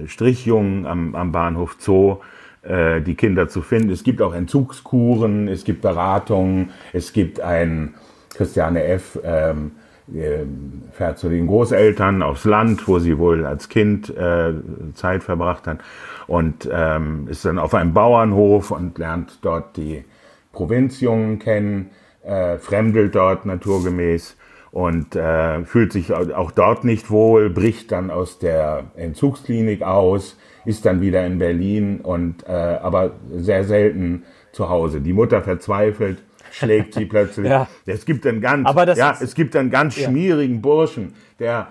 Strichjungen 0.06 0.86
am, 0.86 1.14
am 1.14 1.32
Bahnhof 1.32 1.76
Zoo 1.78 2.18
äh, 2.62 3.00
die 3.00 3.14
Kinder 3.14 3.48
zu 3.48 3.62
finden. 3.62 3.90
Es 3.90 4.04
gibt 4.04 4.22
auch 4.22 4.34
Entzugskuren, 4.34 5.48
es 5.48 5.64
gibt 5.64 5.82
Beratungen, 5.82 6.70
es 6.92 7.12
gibt 7.12 7.40
ein 7.40 7.94
Christiane 8.34 8.84
F. 8.84 9.18
Ähm, 9.24 9.72
äh, 10.12 10.44
fährt 10.92 11.18
zu 11.18 11.28
den 11.28 11.46
Großeltern 11.46 12.22
aufs 12.22 12.44
Land, 12.44 12.88
wo 12.88 12.98
sie 12.98 13.18
wohl 13.18 13.46
als 13.46 13.68
Kind 13.68 14.14
äh, 14.14 14.52
Zeit 14.94 15.22
verbracht 15.22 15.66
hat 15.66 15.78
und 16.26 16.68
ähm, 16.70 17.28
ist 17.28 17.44
dann 17.44 17.58
auf 17.58 17.72
einem 17.72 17.94
Bauernhof 17.94 18.72
und 18.72 18.98
lernt 18.98 19.38
dort 19.42 19.76
die 19.76 20.04
Provinzjungen 20.52 21.38
kennen, 21.38 21.90
äh, 22.24 22.58
fremdelt 22.58 23.14
dort 23.14 23.46
naturgemäß 23.46 24.36
und 24.72 25.14
äh, 25.14 25.64
fühlt 25.64 25.92
sich 25.92 26.12
auch 26.12 26.50
dort 26.50 26.84
nicht 26.84 27.10
wohl, 27.10 27.50
bricht 27.50 27.92
dann 27.92 28.10
aus 28.10 28.38
der 28.38 28.84
Entzugsklinik 28.96 29.82
aus, 29.82 30.38
ist 30.64 30.86
dann 30.86 31.02
wieder 31.02 31.24
in 31.26 31.38
Berlin 31.38 32.00
und 32.00 32.48
äh, 32.48 32.52
aber 32.52 33.12
sehr 33.36 33.64
selten 33.64 34.24
zu 34.52 34.70
Hause. 34.70 35.02
Die 35.02 35.12
Mutter 35.12 35.42
verzweifelt, 35.42 36.22
schlägt 36.50 36.94
sie 36.94 37.04
plötzlich. 37.06 37.50
ja. 37.50 37.68
Es 37.84 38.06
gibt 38.06 38.26
einen 38.26 38.40
ganz, 38.40 38.68
ja, 38.96 39.16
es 39.20 39.34
gibt 39.34 39.54
einen 39.56 39.70
ganz 39.70 39.96
ja. 39.98 40.08
schmierigen 40.08 40.62
Burschen, 40.62 41.14
der 41.38 41.68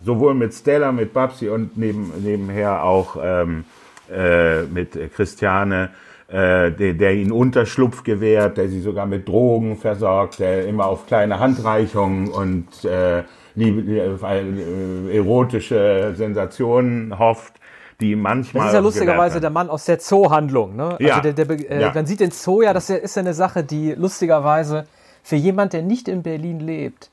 sowohl 0.00 0.34
mit 0.34 0.54
Stella, 0.54 0.92
mit 0.92 1.12
Babsi 1.12 1.48
und 1.48 1.76
neben, 1.76 2.12
nebenher 2.22 2.84
auch 2.84 3.16
ähm, 3.20 3.64
äh, 4.12 4.62
mit 4.62 4.96
Christiane 5.14 5.90
äh, 6.28 6.72
der, 6.72 6.94
der 6.94 7.14
ihnen 7.14 7.32
Unterschlupf 7.32 8.02
gewährt, 8.02 8.56
der 8.56 8.68
sie 8.68 8.80
sogar 8.80 9.06
mit 9.06 9.28
Drogen 9.28 9.76
versorgt, 9.76 10.40
der 10.40 10.66
immer 10.66 10.86
auf 10.86 11.06
kleine 11.06 11.38
Handreichungen 11.38 12.28
und 12.28 12.84
äh, 12.84 13.22
liebe, 13.54 13.82
äh, 13.92 15.16
erotische 15.16 16.14
Sensationen 16.16 17.18
hofft 17.18 17.54
die 18.00 18.16
manchmal. 18.16 18.64
Das 18.64 18.72
ist 18.72 18.74
ja 18.74 18.80
lustigerweise 18.80 19.40
der 19.40 19.50
Mann 19.50 19.70
aus 19.70 19.84
der 19.84 19.98
Zoohandlung. 19.98 20.76
Ne? 20.76 20.90
Also 20.90 21.04
ja. 21.04 21.20
der, 21.20 21.32
der, 21.32 21.70
äh, 21.70 21.80
ja. 21.80 21.92
Man 21.94 22.06
sieht 22.06 22.20
den 22.20 22.30
Zoo 22.30 22.62
ja, 22.62 22.72
das 22.72 22.90
ist 22.90 23.16
ja 23.16 23.20
eine 23.20 23.34
Sache, 23.34 23.64
die 23.64 23.92
lustigerweise 23.92 24.86
für 25.22 25.36
jemand, 25.36 25.72
der 25.72 25.82
nicht 25.82 26.08
in 26.08 26.22
Berlin 26.22 26.60
lebt, 26.60 27.10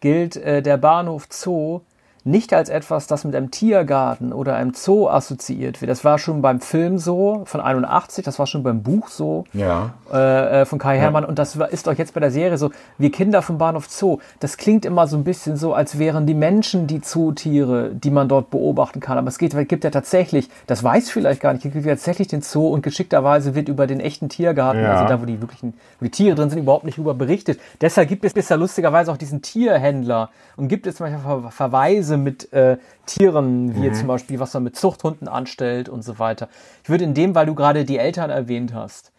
gilt 0.00 0.36
äh, 0.36 0.62
der 0.62 0.76
Bahnhof 0.76 1.26
Zoo 1.30 1.80
nicht 2.24 2.54
als 2.54 2.70
etwas, 2.70 3.06
das 3.06 3.24
mit 3.24 3.36
einem 3.36 3.50
Tiergarten 3.50 4.32
oder 4.32 4.56
einem 4.56 4.72
Zoo 4.72 5.08
assoziiert 5.08 5.82
wird. 5.82 5.90
Das 5.90 6.04
war 6.04 6.18
schon 6.18 6.40
beim 6.40 6.60
Film 6.60 6.98
so 6.98 7.42
von 7.44 7.60
81, 7.60 8.24
das 8.24 8.38
war 8.38 8.46
schon 8.46 8.62
beim 8.62 8.82
Buch 8.82 9.08
so 9.08 9.44
ja. 9.52 9.90
äh, 10.10 10.62
äh 10.62 10.64
von 10.64 10.78
Kai 10.78 10.96
Hermann 10.98 11.24
ja. 11.24 11.28
und 11.28 11.38
das 11.38 11.56
ist 11.56 11.86
auch 11.86 11.92
jetzt 11.92 12.14
bei 12.14 12.20
der 12.20 12.30
Serie 12.30 12.56
so. 12.56 12.70
Wir 12.96 13.12
Kinder 13.12 13.42
vom 13.42 13.58
Bahnhof 13.58 13.90
Zoo, 13.90 14.18
das 14.40 14.56
klingt 14.56 14.86
immer 14.86 15.06
so 15.06 15.18
ein 15.18 15.24
bisschen 15.24 15.58
so, 15.58 15.74
als 15.74 15.98
wären 15.98 16.26
die 16.26 16.34
Menschen 16.34 16.86
die 16.86 17.02
Zootiere, 17.02 17.90
die 17.94 18.10
man 18.10 18.28
dort 18.28 18.48
beobachten 18.48 19.00
kann. 19.00 19.18
Aber 19.18 19.28
es 19.28 19.36
geht, 19.36 19.54
gibt 19.68 19.84
ja 19.84 19.90
tatsächlich, 19.90 20.48
das 20.66 20.82
weiß 20.82 21.10
vielleicht 21.10 21.42
gar 21.42 21.52
nicht, 21.52 21.66
es 21.66 21.72
gibt 21.72 21.84
ja 21.84 21.92
tatsächlich 21.92 22.28
den 22.28 22.40
Zoo 22.40 22.68
und 22.68 22.82
geschickterweise 22.82 23.54
wird 23.54 23.68
über 23.68 23.86
den 23.86 24.00
echten 24.00 24.30
Tiergarten, 24.30 24.82
ja. 24.82 24.94
also 24.94 25.08
da, 25.08 25.20
wo 25.20 25.26
die 25.26 25.42
wirklichen, 25.42 25.74
wo 26.00 26.04
die 26.04 26.10
Tiere 26.10 26.36
drin 26.36 26.48
sind, 26.48 26.58
überhaupt 26.58 26.84
nicht 26.84 26.96
über 26.96 27.12
berichtet. 27.12 27.60
Deshalb 27.82 28.08
gibt 28.08 28.24
es 28.24 28.32
bisher 28.32 28.56
lustigerweise 28.56 29.12
auch 29.12 29.18
diesen 29.18 29.42
Tierhändler 29.42 30.30
und 30.56 30.68
gibt 30.68 30.86
es 30.86 31.00
manchmal 31.00 31.50
Verweise 31.50 32.13
Weise 32.14 32.16
mit 32.16 32.52
äh, 32.52 32.78
Tieren, 33.06 33.74
wie 33.74 33.88
mhm. 33.88 33.94
zum 33.94 34.08
Beispiel, 34.08 34.40
was 34.40 34.54
man 34.54 34.64
mit 34.64 34.76
Zuchthunden 34.76 35.28
anstellt 35.28 35.88
und 35.88 36.02
so 36.02 36.18
weiter. 36.18 36.48
Ich 36.82 36.90
würde 36.90 37.04
in 37.04 37.14
dem, 37.14 37.34
weil 37.34 37.46
du 37.46 37.54
gerade 37.54 37.84
die 37.84 37.98
Eltern 37.98 38.30
erwähnt 38.30 38.74
hast, 38.74 39.12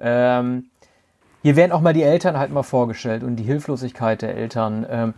ähm, 0.00 0.66
hier 1.42 1.56
werden 1.56 1.72
auch 1.72 1.80
mal 1.80 1.92
die 1.92 2.04
Eltern 2.04 2.38
halt 2.38 2.52
mal 2.52 2.62
vorgestellt 2.62 3.24
und 3.24 3.36
die 3.36 3.42
Hilflosigkeit 3.42 4.22
der 4.22 4.36
Eltern. 4.36 4.86
Ähm, 4.88 5.14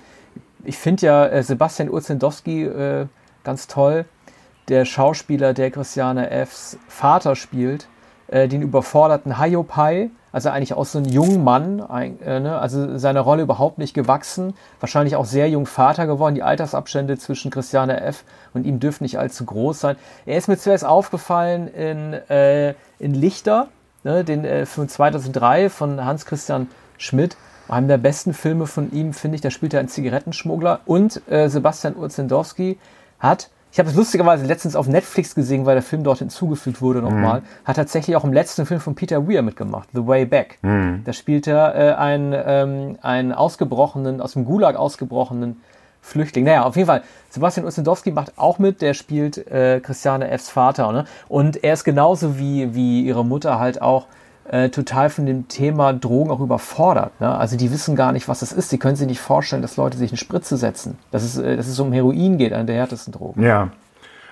ich 0.64 0.78
finde 0.78 1.06
ja 1.06 1.26
äh, 1.26 1.42
Sebastian 1.42 1.90
Urzendowski 1.90 2.64
äh, 2.64 3.06
ganz 3.42 3.66
toll. 3.66 4.06
Der 4.68 4.86
Schauspieler, 4.86 5.52
der 5.52 5.70
Christiane 5.70 6.30
Fs 6.46 6.78
Vater 6.88 7.36
spielt, 7.36 7.88
äh, 8.34 8.48
den 8.48 8.62
überforderten 8.62 9.38
Hayopai, 9.38 10.10
also 10.32 10.48
eigentlich 10.48 10.74
auch 10.74 10.86
so 10.86 10.98
ein 10.98 11.04
junger 11.04 11.38
Mann, 11.38 11.78
äh, 11.78 12.40
ne, 12.40 12.58
also 12.58 12.98
seiner 12.98 13.20
Rolle 13.20 13.44
überhaupt 13.44 13.78
nicht 13.78 13.94
gewachsen, 13.94 14.54
wahrscheinlich 14.80 15.14
auch 15.14 15.24
sehr 15.24 15.48
jung 15.48 15.66
Vater 15.66 16.08
geworden. 16.08 16.34
Die 16.34 16.42
Altersabstände 16.42 17.16
zwischen 17.16 17.52
Christiane 17.52 18.00
F. 18.00 18.24
und 18.52 18.66
ihm 18.66 18.80
dürfen 18.80 19.04
nicht 19.04 19.20
allzu 19.20 19.44
groß 19.44 19.78
sein. 19.78 19.96
Er 20.26 20.36
ist 20.36 20.48
mir 20.48 20.58
zuerst 20.58 20.84
aufgefallen 20.84 21.68
in, 21.68 22.14
äh, 22.28 22.74
in 22.98 23.14
Lichter, 23.14 23.68
ne, 24.02 24.24
den 24.24 24.44
äh, 24.44 24.66
von 24.66 24.88
2003 24.88 25.70
von 25.70 26.04
Hans 26.04 26.26
Christian 26.26 26.66
Schmidt. 26.98 27.36
Einem 27.68 27.86
der 27.86 27.98
besten 27.98 28.34
Filme 28.34 28.66
von 28.66 28.90
ihm, 28.90 29.12
finde 29.12 29.36
ich, 29.36 29.42
da 29.42 29.50
spielt 29.50 29.74
er 29.74 29.78
einen 29.78 29.88
Zigarettenschmuggler. 29.88 30.80
Und 30.86 31.22
äh, 31.30 31.48
Sebastian 31.48 31.94
Urzendowski 31.94 32.80
hat 33.20 33.50
ich 33.74 33.80
habe 33.80 33.88
es 33.88 33.96
lustigerweise 33.96 34.46
letztens 34.46 34.76
auf 34.76 34.86
Netflix 34.86 35.34
gesehen, 35.34 35.66
weil 35.66 35.74
der 35.74 35.82
Film 35.82 36.04
dort 36.04 36.20
hinzugefügt 36.20 36.80
wurde 36.80 37.02
nochmal. 37.02 37.40
Mhm. 37.40 37.44
Hat 37.64 37.74
tatsächlich 37.74 38.14
auch 38.14 38.22
im 38.22 38.32
letzten 38.32 38.66
Film 38.66 38.78
von 38.78 38.94
Peter 38.94 39.26
Weir 39.26 39.42
mitgemacht, 39.42 39.88
The 39.92 40.06
Way 40.06 40.26
Back. 40.26 40.58
Mhm. 40.62 41.02
Da 41.04 41.12
spielt 41.12 41.48
er 41.48 41.74
äh, 41.74 41.94
einen, 41.94 42.32
ähm, 42.46 42.98
einen 43.02 43.32
ausgebrochenen, 43.32 44.20
aus 44.20 44.34
dem 44.34 44.44
Gulag 44.44 44.76
ausgebrochenen 44.76 45.60
Flüchtling. 46.02 46.44
Naja, 46.44 46.62
auf 46.62 46.76
jeden 46.76 46.86
Fall, 46.86 47.02
Sebastian 47.30 47.66
Ossendowski 47.66 48.12
macht 48.12 48.38
auch 48.38 48.60
mit, 48.60 48.80
der 48.80 48.94
spielt 48.94 49.38
äh, 49.48 49.80
Christiane 49.80 50.30
Fs 50.38 50.50
Vater. 50.50 50.92
Ne? 50.92 51.04
Und 51.26 51.64
er 51.64 51.72
ist 51.72 51.82
genauso 51.82 52.38
wie, 52.38 52.76
wie 52.76 53.04
ihre 53.04 53.24
Mutter 53.24 53.58
halt 53.58 53.82
auch 53.82 54.06
äh, 54.54 54.70
total 54.70 55.10
von 55.10 55.26
dem 55.26 55.48
Thema 55.48 55.92
Drogen 55.92 56.30
auch 56.30 56.38
überfordert. 56.38 57.20
Ne? 57.20 57.28
Also 57.28 57.56
die 57.56 57.72
wissen 57.72 57.96
gar 57.96 58.12
nicht, 58.12 58.28
was 58.28 58.38
das 58.38 58.52
ist. 58.52 58.70
Sie 58.70 58.78
können 58.78 58.94
sich 58.94 59.08
nicht 59.08 59.20
vorstellen, 59.20 59.62
dass 59.62 59.76
Leute 59.76 59.98
sich 59.98 60.12
eine 60.12 60.16
Spritze 60.16 60.56
setzen. 60.56 60.96
Dass 61.10 61.24
es, 61.24 61.36
äh, 61.38 61.56
dass 61.56 61.66
es 61.66 61.80
um 61.80 61.92
Heroin 61.92 62.38
geht, 62.38 62.52
eine 62.52 62.64
der 62.64 62.76
härtesten 62.76 63.12
Drogen. 63.12 63.42
Ja, 63.42 63.70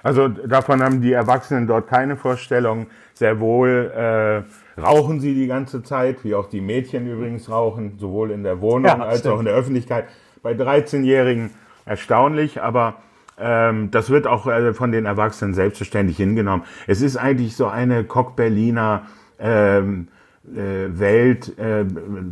also 0.04 0.28
davon 0.28 0.80
haben 0.80 1.00
die 1.00 1.12
Erwachsenen 1.12 1.66
dort 1.66 1.88
keine 1.88 2.16
Vorstellung. 2.16 2.86
Sehr 3.14 3.40
wohl 3.40 3.92
äh, 3.96 4.80
rauchen 4.80 5.18
sie 5.18 5.34
die 5.34 5.48
ganze 5.48 5.82
Zeit, 5.82 6.22
wie 6.22 6.36
auch 6.36 6.48
die 6.48 6.60
Mädchen 6.60 7.10
übrigens 7.10 7.50
rauchen, 7.50 7.98
sowohl 7.98 8.30
in 8.30 8.44
der 8.44 8.60
Wohnung 8.60 8.84
ja, 8.86 8.98
als 9.00 9.20
stimmt. 9.20 9.34
auch 9.34 9.38
in 9.40 9.46
der 9.46 9.54
Öffentlichkeit. 9.54 10.04
Bei 10.40 10.52
13-Jährigen 10.52 11.50
erstaunlich, 11.84 12.62
aber 12.62 12.94
ähm, 13.40 13.90
das 13.90 14.08
wird 14.08 14.28
auch 14.28 14.46
äh, 14.46 14.72
von 14.72 14.92
den 14.92 15.04
Erwachsenen 15.04 15.52
selbstverständlich 15.52 16.16
hingenommen. 16.16 16.62
Es 16.86 17.00
ist 17.00 17.16
eigentlich 17.16 17.56
so 17.56 17.66
eine 17.66 18.04
Cock-Berliner 18.04 19.02
ähm, 19.38 20.08
äh, 20.44 20.98
Welt 20.98 21.56
äh, 21.58 21.84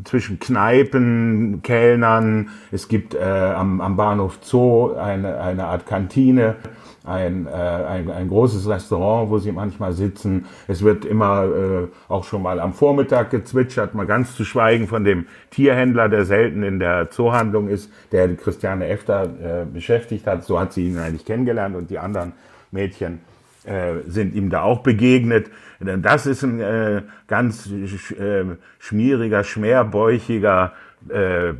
zwischen 0.04 0.40
Kneipen, 0.40 1.60
Kellnern. 1.62 2.50
Es 2.72 2.88
gibt 2.88 3.14
äh, 3.14 3.20
am, 3.20 3.80
am 3.80 3.96
Bahnhof 3.96 4.38
Zoo 4.42 4.94
eine, 4.94 5.40
eine 5.40 5.66
Art 5.66 5.86
Kantine, 5.86 6.56
ein, 7.04 7.46
äh, 7.46 7.50
ein, 7.50 8.10
ein 8.10 8.28
großes 8.28 8.68
Restaurant, 8.68 9.30
wo 9.30 9.38
sie 9.38 9.52
manchmal 9.52 9.92
sitzen. 9.92 10.46
Es 10.66 10.82
wird 10.82 11.04
immer 11.04 11.44
äh, 11.44 11.88
auch 12.08 12.24
schon 12.24 12.42
mal 12.42 12.58
am 12.58 12.72
Vormittag 12.72 13.30
gezwitschert, 13.30 13.94
mal 13.94 14.06
ganz 14.06 14.34
zu 14.34 14.44
schweigen 14.44 14.88
von 14.88 15.04
dem 15.04 15.26
Tierhändler, 15.50 16.08
der 16.08 16.24
selten 16.24 16.62
in 16.64 16.80
der 16.80 17.10
Zoohandlung 17.10 17.68
ist, 17.68 17.92
der 18.10 18.34
Christiane 18.34 18.88
Efter 18.88 19.22
äh, 19.22 19.64
beschäftigt 19.72 20.26
hat. 20.26 20.44
So 20.44 20.58
hat 20.58 20.72
sie 20.72 20.88
ihn 20.88 20.98
eigentlich 20.98 21.24
kennengelernt 21.24 21.76
und 21.76 21.90
die 21.90 21.98
anderen 21.98 22.32
Mädchen 22.72 23.20
äh, 23.64 23.94
sind 24.06 24.34
ihm 24.34 24.50
da 24.50 24.62
auch 24.62 24.82
begegnet. 24.82 25.50
Das 25.80 26.26
ist 26.26 26.42
ein 26.42 26.60
äh, 26.60 27.02
ganz 27.26 27.70
äh, 27.70 28.44
schmieriger, 28.78 29.44
schmerbäuchiger 29.44 30.72
äh, 31.08 31.48
äh, 31.50 31.54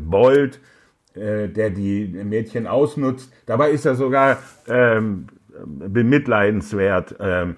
Bold, 0.00 0.60
äh, 1.14 1.48
der 1.48 1.70
die 1.70 2.06
Mädchen 2.06 2.66
ausnutzt. 2.66 3.32
Dabei 3.46 3.70
ist 3.70 3.86
er 3.86 3.94
sogar 3.94 4.38
ähm, 4.68 5.26
bemitleidenswert. 5.64 7.16
Ähm, 7.20 7.56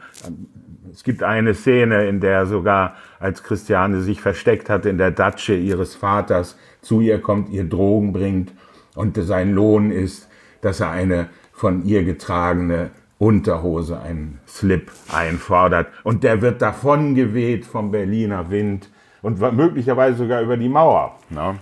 es 0.93 1.03
gibt 1.03 1.23
eine 1.23 1.55
Szene, 1.55 2.07
in 2.07 2.21
der 2.21 2.47
sogar, 2.47 2.97
als 3.19 3.43
Christiane 3.43 4.01
sich 4.01 4.21
versteckt 4.21 4.71
hat 4.71 4.87
in 4.87 4.99
der 4.99 5.11
Datsche 5.11 5.55
ihres 5.55 5.95
Vaters, 5.95 6.59
zu 6.83 7.01
ihr 7.01 7.21
kommt, 7.21 7.49
ihr 7.49 7.65
Drogen 7.65 8.13
bringt 8.13 8.53
und 8.95 9.17
sein 9.17 9.53
Lohn 9.53 9.91
ist, 9.91 10.29
dass 10.61 10.81
er 10.81 10.91
eine 10.91 11.29
von 11.53 11.85
ihr 11.85 12.05
getragene 12.05 12.91
Unterhose, 13.25 13.99
einen 13.99 14.39
Slip 14.47 14.93
einfordert. 15.11 15.87
Und 16.03 16.25
der 16.25 16.43
wird 16.43 16.61
davon 16.61 17.15
geweht 17.15 17.65
vom 17.65 17.91
Berliner 17.91 18.51
Wind 18.51 18.91
und 19.23 19.41
möglicherweise 19.57 20.19
sogar 20.19 20.43
über 20.43 20.59
die 20.59 20.69
Mauer. 20.69 21.17
Ne? 21.31 21.55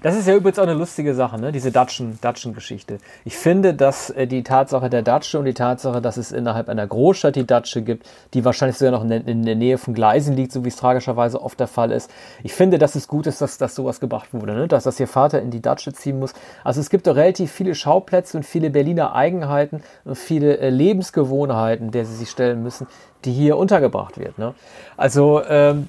Das 0.00 0.16
ist 0.16 0.26
ja 0.26 0.34
übrigens 0.34 0.58
auch 0.58 0.64
eine 0.64 0.74
lustige 0.74 1.14
Sache, 1.14 1.40
ne? 1.40 1.52
diese 1.52 1.70
Datschen-Geschichte. 1.70 2.98
ich 3.24 3.36
finde, 3.36 3.74
dass 3.74 4.10
äh, 4.10 4.26
die 4.26 4.42
Tatsache 4.42 4.88
der 4.88 5.02
Datsche 5.02 5.38
und 5.38 5.44
die 5.44 5.54
Tatsache, 5.54 6.00
dass 6.00 6.16
es 6.16 6.32
innerhalb 6.32 6.68
einer 6.68 6.86
Großstadt 6.86 7.36
die 7.36 7.46
Datsche 7.46 7.82
gibt, 7.82 8.08
die 8.34 8.44
wahrscheinlich 8.44 8.78
sogar 8.78 8.92
noch 8.92 9.02
in 9.02 9.10
der, 9.10 9.26
in 9.26 9.44
der 9.44 9.54
Nähe 9.54 9.78
von 9.78 9.94
Gleisen 9.94 10.34
liegt, 10.34 10.52
so 10.52 10.64
wie 10.64 10.68
es 10.68 10.76
tragischerweise 10.76 11.42
oft 11.42 11.60
der 11.60 11.68
Fall 11.68 11.92
ist. 11.92 12.10
Ich 12.42 12.52
finde, 12.52 12.78
dass 12.78 12.94
es 12.94 13.06
gut 13.06 13.26
ist, 13.26 13.40
dass, 13.40 13.58
dass 13.58 13.74
sowas 13.74 14.00
gebracht 14.00 14.28
wurde, 14.32 14.54
ne? 14.54 14.68
dass, 14.68 14.84
dass 14.84 14.98
ihr 14.98 15.08
Vater 15.08 15.40
in 15.42 15.50
die 15.50 15.62
Datsche 15.62 15.92
ziehen 15.92 16.18
muss. 16.18 16.32
Also 16.64 16.80
es 16.80 16.90
gibt 16.90 17.06
doch 17.06 17.16
relativ 17.16 17.52
viele 17.52 17.74
Schauplätze 17.74 18.36
und 18.36 18.44
viele 18.44 18.70
Berliner 18.70 19.14
Eigenheiten 19.14 19.82
und 20.04 20.16
viele 20.16 20.58
äh, 20.58 20.70
Lebensgewohnheiten, 20.70 21.90
der 21.90 22.06
sie 22.06 22.16
sich 22.16 22.30
stellen 22.30 22.62
müssen, 22.62 22.86
die 23.24 23.32
hier 23.32 23.56
untergebracht 23.56 24.18
wird. 24.18 24.38
Ne? 24.38 24.54
Also 24.96 25.42
ähm, 25.44 25.88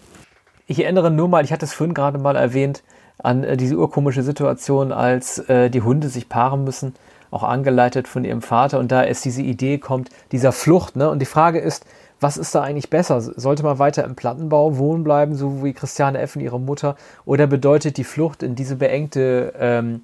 ich 0.67 0.83
erinnere 0.83 1.11
nur 1.11 1.27
mal, 1.27 1.43
ich 1.43 1.51
hatte 1.51 1.65
es 1.65 1.73
vorhin 1.73 1.93
gerade 1.93 2.17
mal 2.17 2.35
erwähnt, 2.35 2.83
an 3.17 3.43
äh, 3.43 3.57
diese 3.57 3.75
urkomische 3.75 4.23
Situation, 4.23 4.91
als 4.91 5.39
äh, 5.49 5.69
die 5.69 5.81
Hunde 5.81 6.09
sich 6.09 6.29
paaren 6.29 6.63
müssen, 6.63 6.95
auch 7.31 7.43
angeleitet 7.43 8.07
von 8.07 8.25
ihrem 8.25 8.41
Vater 8.41 8.79
und 8.79 8.91
da 8.91 9.03
es 9.03 9.21
diese 9.21 9.41
Idee 9.41 9.79
kommt, 9.79 10.09
dieser 10.31 10.51
Flucht. 10.51 10.95
Ne? 10.95 11.09
Und 11.09 11.19
die 11.19 11.25
Frage 11.25 11.59
ist, 11.59 11.85
was 12.19 12.37
ist 12.37 12.55
da 12.55 12.61
eigentlich 12.61 12.89
besser? 12.89 13.19
Sollte 13.21 13.63
man 13.63 13.79
weiter 13.79 14.03
im 14.03 14.15
Plattenbau 14.15 14.77
wohnen 14.77 15.03
bleiben, 15.03 15.35
so 15.35 15.63
wie 15.63 15.73
Christiane 15.73 16.19
und 16.35 16.41
ihre 16.41 16.59
Mutter? 16.59 16.95
Oder 17.25 17.47
bedeutet 17.47 17.97
die 17.97 18.03
Flucht 18.03 18.43
in 18.43 18.55
diese 18.55 18.77
beengte 18.77 19.53
ähm, 19.59 20.01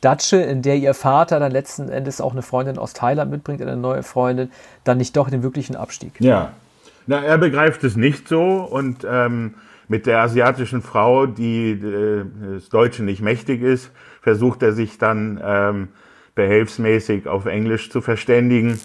Datsche, 0.00 0.38
in 0.38 0.62
der 0.62 0.76
ihr 0.76 0.94
Vater 0.94 1.38
dann 1.38 1.52
letzten 1.52 1.90
Endes 1.90 2.20
auch 2.20 2.32
eine 2.32 2.42
Freundin 2.42 2.78
aus 2.78 2.94
Thailand 2.94 3.30
mitbringt, 3.30 3.60
eine 3.62 3.76
neue 3.76 4.02
Freundin, 4.02 4.50
dann 4.82 4.98
nicht 4.98 5.16
doch 5.16 5.30
den 5.30 5.42
wirklichen 5.42 5.76
Abstieg? 5.76 6.14
Ja, 6.18 6.52
na, 7.06 7.22
er 7.22 7.38
begreift 7.38 7.84
es 7.84 7.96
nicht 7.96 8.28
so 8.28 8.42
und 8.42 9.06
ähm, 9.08 9.54
mit 9.90 10.06
der 10.06 10.20
asiatischen 10.20 10.82
Frau, 10.82 11.26
die 11.26 11.72
äh, 11.72 12.24
das 12.54 12.68
Deutsche 12.68 13.02
nicht 13.02 13.22
mächtig 13.22 13.60
ist, 13.60 13.90
versucht 14.22 14.62
er 14.62 14.72
sich 14.72 14.98
dann 14.98 15.40
ähm, 15.44 15.88
behelfsmäßig 16.36 17.26
auf 17.26 17.46
Englisch 17.46 17.90
zu 17.90 18.00
verständigen. 18.00 18.78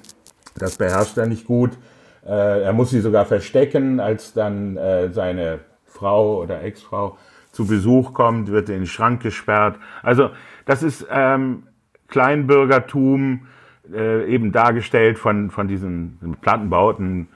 Das 0.57 0.77
beherrscht 0.77 1.15
er 1.19 1.27
nicht 1.27 1.45
gut. 1.45 1.77
Äh, 2.25 2.63
er 2.63 2.73
muss 2.73 2.89
sie 2.89 3.01
sogar 3.01 3.25
verstecken, 3.25 3.99
als 3.99 4.33
dann 4.33 4.77
äh, 4.77 5.11
seine 5.11 5.59
Frau 5.85 6.41
oder 6.41 6.63
Ex-Frau 6.63 7.19
zu 7.51 7.67
Besuch 7.67 8.15
kommt, 8.15 8.49
wird 8.49 8.69
in 8.69 8.79
den 8.79 8.87
Schrank 8.87 9.21
gesperrt. 9.21 9.77
Also 10.01 10.31
das 10.65 10.81
ist 10.81 11.05
ähm, 11.11 11.67
Kleinbürgertum, 12.07 13.45
äh, 13.93 14.25
eben 14.25 14.51
dargestellt 14.51 15.19
von, 15.19 15.51
von 15.51 15.67
diesen 15.67 16.35
Plattenbauten, 16.41 17.27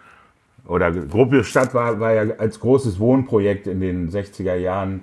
oder 0.69 0.91
Gropiusstadt 0.91 1.73
war, 1.73 1.99
war 1.99 2.13
ja 2.13 2.33
als 2.37 2.59
großes 2.59 2.99
Wohnprojekt 2.99 3.67
in 3.67 3.81
den 3.81 4.09
60er 4.09 4.55
Jahren 4.55 5.01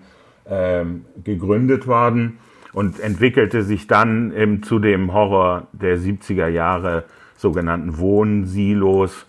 ähm, 0.48 1.04
gegründet 1.24 1.86
worden 1.86 2.38
und 2.72 3.00
entwickelte 3.00 3.62
sich 3.62 3.86
dann 3.86 4.32
eben 4.32 4.62
zu 4.62 4.78
dem 4.78 5.12
Horror 5.12 5.66
der 5.72 5.98
70er 5.98 6.48
Jahre, 6.48 7.04
sogenannten 7.36 7.98
Wohnsilos. 7.98 9.26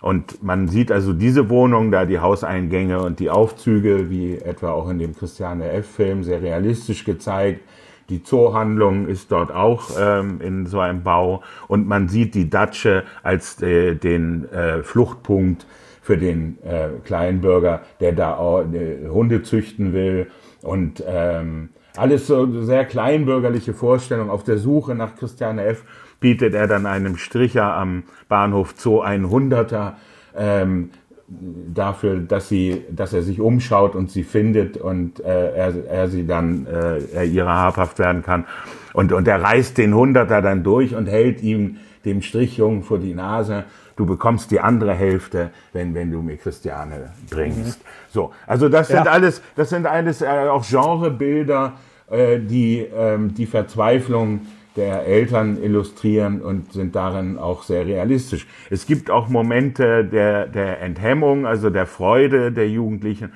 Und 0.00 0.42
man 0.42 0.68
sieht 0.68 0.92
also 0.92 1.12
diese 1.12 1.48
Wohnung, 1.48 1.90
da 1.90 2.04
die 2.04 2.18
Hauseingänge 2.18 3.00
und 3.00 3.20
die 3.20 3.30
Aufzüge, 3.30 4.10
wie 4.10 4.36
etwa 4.36 4.70
auch 4.70 4.88
in 4.88 4.98
dem 4.98 5.16
Christiane 5.16 5.70
F-Film, 5.70 6.22
sehr 6.22 6.42
realistisch 6.42 7.04
gezeigt. 7.04 7.60
Die 8.08 8.22
Zoohandlung 8.22 9.08
ist 9.08 9.32
dort 9.32 9.52
auch 9.52 9.90
ähm, 9.98 10.40
in 10.40 10.66
so 10.66 10.78
einem 10.78 11.02
Bau 11.02 11.42
und 11.66 11.88
man 11.88 12.08
sieht 12.08 12.34
die 12.34 12.48
Datsche 12.48 13.04
als 13.22 13.60
äh, 13.62 13.94
den 13.94 14.50
äh, 14.52 14.82
Fluchtpunkt 14.82 15.66
für 16.02 16.16
den 16.16 16.58
äh, 16.62 16.88
Kleinbürger, 17.04 17.80
der 17.98 18.12
da 18.12 18.36
auch, 18.36 18.62
äh, 18.72 19.08
Hunde 19.08 19.42
züchten 19.42 19.92
will 19.92 20.28
und 20.62 21.02
ähm, 21.06 21.70
alles 21.96 22.26
so 22.26 22.62
sehr 22.62 22.84
kleinbürgerliche 22.84 23.74
Vorstellungen. 23.74 24.30
Auf 24.30 24.44
der 24.44 24.58
Suche 24.58 24.94
nach 24.94 25.16
Christiane 25.16 25.64
F. 25.64 25.82
bietet 26.20 26.54
er 26.54 26.68
dann 26.68 26.86
einem 26.86 27.16
Stricher 27.16 27.74
am 27.74 28.04
Bahnhof 28.28 28.74
Zoo 28.76 29.00
einen 29.00 29.30
Hunderter. 29.30 29.96
Ähm, 30.36 30.90
dafür, 31.28 32.20
dass 32.20 32.48
sie, 32.48 32.84
dass 32.90 33.12
er 33.12 33.22
sich 33.22 33.40
umschaut 33.40 33.96
und 33.96 34.10
sie 34.10 34.22
findet 34.22 34.76
und 34.76 35.20
äh, 35.20 35.54
er, 35.54 35.86
er 35.86 36.08
sie 36.08 36.26
dann 36.26 36.66
äh, 36.66 36.98
er 37.12 37.24
ihrer 37.24 37.52
habhaft 37.52 37.98
werden 37.98 38.22
kann. 38.22 38.44
Und, 38.92 39.12
und 39.12 39.26
er 39.26 39.42
reißt 39.42 39.76
den 39.76 39.94
Hunderter 39.94 40.40
dann 40.40 40.62
durch 40.62 40.94
und 40.94 41.06
hält 41.06 41.42
ihm 41.42 41.78
dem 42.04 42.22
Strichjungen 42.22 42.82
vor 42.82 42.98
die 42.98 43.14
Nase. 43.14 43.64
Du 43.96 44.06
bekommst 44.06 44.50
die 44.50 44.60
andere 44.60 44.94
Hälfte, 44.94 45.50
wenn, 45.72 45.94
wenn 45.94 46.12
du 46.12 46.22
mir 46.22 46.36
Christiane 46.36 47.12
bringst. 47.28 47.80
Mhm. 47.82 47.88
So, 48.08 48.32
also 48.46 48.68
das 48.68 48.88
sind 48.88 49.04
ja. 49.04 49.10
alles, 49.10 49.42
das 49.56 49.70
sind 49.70 49.86
alles 49.86 50.22
äh, 50.22 50.26
auch 50.26 50.64
Genrebilder, 50.66 51.72
äh, 52.08 52.38
die 52.38 52.86
ähm, 52.96 53.34
die 53.34 53.46
Verzweiflung 53.46 54.42
der 54.76 55.06
Eltern 55.06 55.62
illustrieren 55.62 56.42
und 56.42 56.72
sind 56.72 56.94
darin 56.94 57.38
auch 57.38 57.62
sehr 57.62 57.86
realistisch. 57.86 58.46
Es 58.70 58.86
gibt 58.86 59.10
auch 59.10 59.28
Momente 59.28 60.04
der, 60.04 60.46
der 60.46 60.80
Enthemmung, 60.82 61.46
also 61.46 61.70
der 61.70 61.86
Freude 61.86 62.52
der 62.52 62.68
Jugendlichen, 62.68 63.32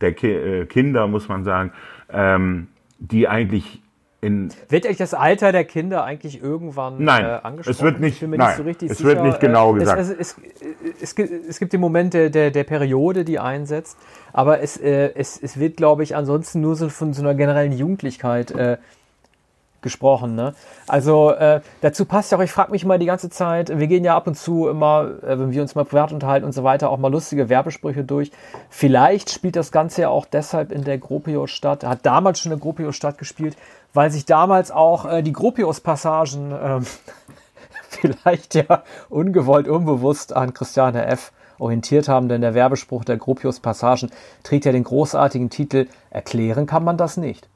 der 0.00 0.12
Ki 0.12 0.32
äh, 0.32 0.66
Kinder, 0.66 1.06
muss 1.06 1.28
man 1.28 1.44
sagen, 1.44 1.72
ähm, 2.12 2.68
die 2.98 3.28
eigentlich 3.28 3.82
in 4.24 4.48
wird 4.70 4.86
euch 4.86 4.96
das 4.96 5.12
Alter 5.12 5.52
der 5.52 5.64
Kinder 5.64 6.02
eigentlich 6.02 6.42
irgendwann 6.42 7.02
nein, 7.04 7.24
äh, 7.24 7.28
angesprochen? 7.42 7.76
Es 7.76 7.82
wird 7.82 8.00
nicht, 8.00 8.22
nein, 8.22 8.64
nicht 8.64 8.80
so 8.80 8.86
es 8.86 8.98
sicher. 8.98 9.08
wird 9.10 9.22
nicht 9.22 9.40
genau 9.40 9.74
gesagt. 9.74 10.00
Es, 10.00 10.10
es, 10.10 10.36
es, 11.02 11.14
es, 11.14 11.58
gibt 11.58 11.74
die 11.74 11.78
Momente 11.78 12.30
der, 12.30 12.50
der 12.50 12.64
Periode, 12.64 13.24
die 13.24 13.38
einsetzt, 13.38 13.98
aber 14.32 14.62
es, 14.62 14.78
äh, 14.78 15.12
es, 15.14 15.40
es 15.42 15.60
wird, 15.60 15.76
glaube 15.76 16.04
ich, 16.04 16.16
ansonsten 16.16 16.62
nur 16.62 16.74
so 16.74 16.88
von 16.88 17.12
so 17.12 17.20
einer 17.20 17.34
generellen 17.34 17.72
Jugendlichkeit 17.72 18.50
äh, 18.52 18.78
gesprochen. 19.84 20.34
Ne? 20.34 20.54
Also 20.88 21.30
äh, 21.30 21.60
dazu 21.80 22.04
passt 22.04 22.32
ja 22.32 22.38
auch, 22.38 22.42
ich 22.42 22.50
frage 22.50 22.72
mich 22.72 22.84
mal 22.84 22.98
die 22.98 23.06
ganze 23.06 23.30
Zeit, 23.30 23.78
wir 23.78 23.86
gehen 23.86 24.02
ja 24.02 24.16
ab 24.16 24.26
und 24.26 24.36
zu 24.36 24.66
immer, 24.66 25.12
äh, 25.22 25.38
wenn 25.38 25.52
wir 25.52 25.62
uns 25.62 25.76
mal 25.76 25.84
privat 25.84 26.10
unterhalten 26.10 26.44
und 26.44 26.52
so 26.52 26.64
weiter, 26.64 26.90
auch 26.90 26.98
mal 26.98 27.12
lustige 27.12 27.48
Werbesprüche 27.48 28.02
durch. 28.02 28.32
Vielleicht 28.68 29.30
spielt 29.30 29.54
das 29.54 29.70
Ganze 29.70 30.02
ja 30.02 30.08
auch 30.08 30.26
deshalb 30.26 30.72
in 30.72 30.82
der 30.82 30.98
Gropius 30.98 31.52
statt, 31.52 31.84
hat 31.84 32.00
damals 32.02 32.40
schon 32.40 32.50
in 32.50 32.58
der 32.58 32.62
Gropius 32.62 32.96
Stadt 32.96 33.18
gespielt, 33.18 33.56
weil 33.92 34.10
sich 34.10 34.24
damals 34.24 34.72
auch 34.72 35.04
äh, 35.04 35.22
die 35.22 35.32
Gropius-Passagen 35.32 36.52
ähm, 36.60 36.86
vielleicht 37.88 38.56
ja 38.56 38.82
ungewollt, 39.08 39.68
unbewusst 39.68 40.34
an 40.34 40.52
Christiane 40.52 41.06
F 41.06 41.30
orientiert 41.58 42.08
haben, 42.08 42.28
denn 42.28 42.40
der 42.40 42.54
Werbespruch 42.54 43.04
der 43.04 43.16
Gropius-Passagen 43.16 44.10
trägt 44.42 44.64
ja 44.64 44.72
den 44.72 44.84
großartigen 44.84 45.50
Titel 45.50 45.86
Erklären 46.10 46.66
kann 46.66 46.84
man 46.84 46.96
das 46.96 47.16
nicht. 47.16 47.48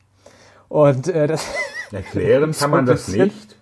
Und 0.68 1.08
äh, 1.08 1.26
das 1.26 1.46
Erklären 1.92 2.52
kann 2.52 2.70
man 2.70 2.86
das 2.86 3.08
nicht. 3.08 3.56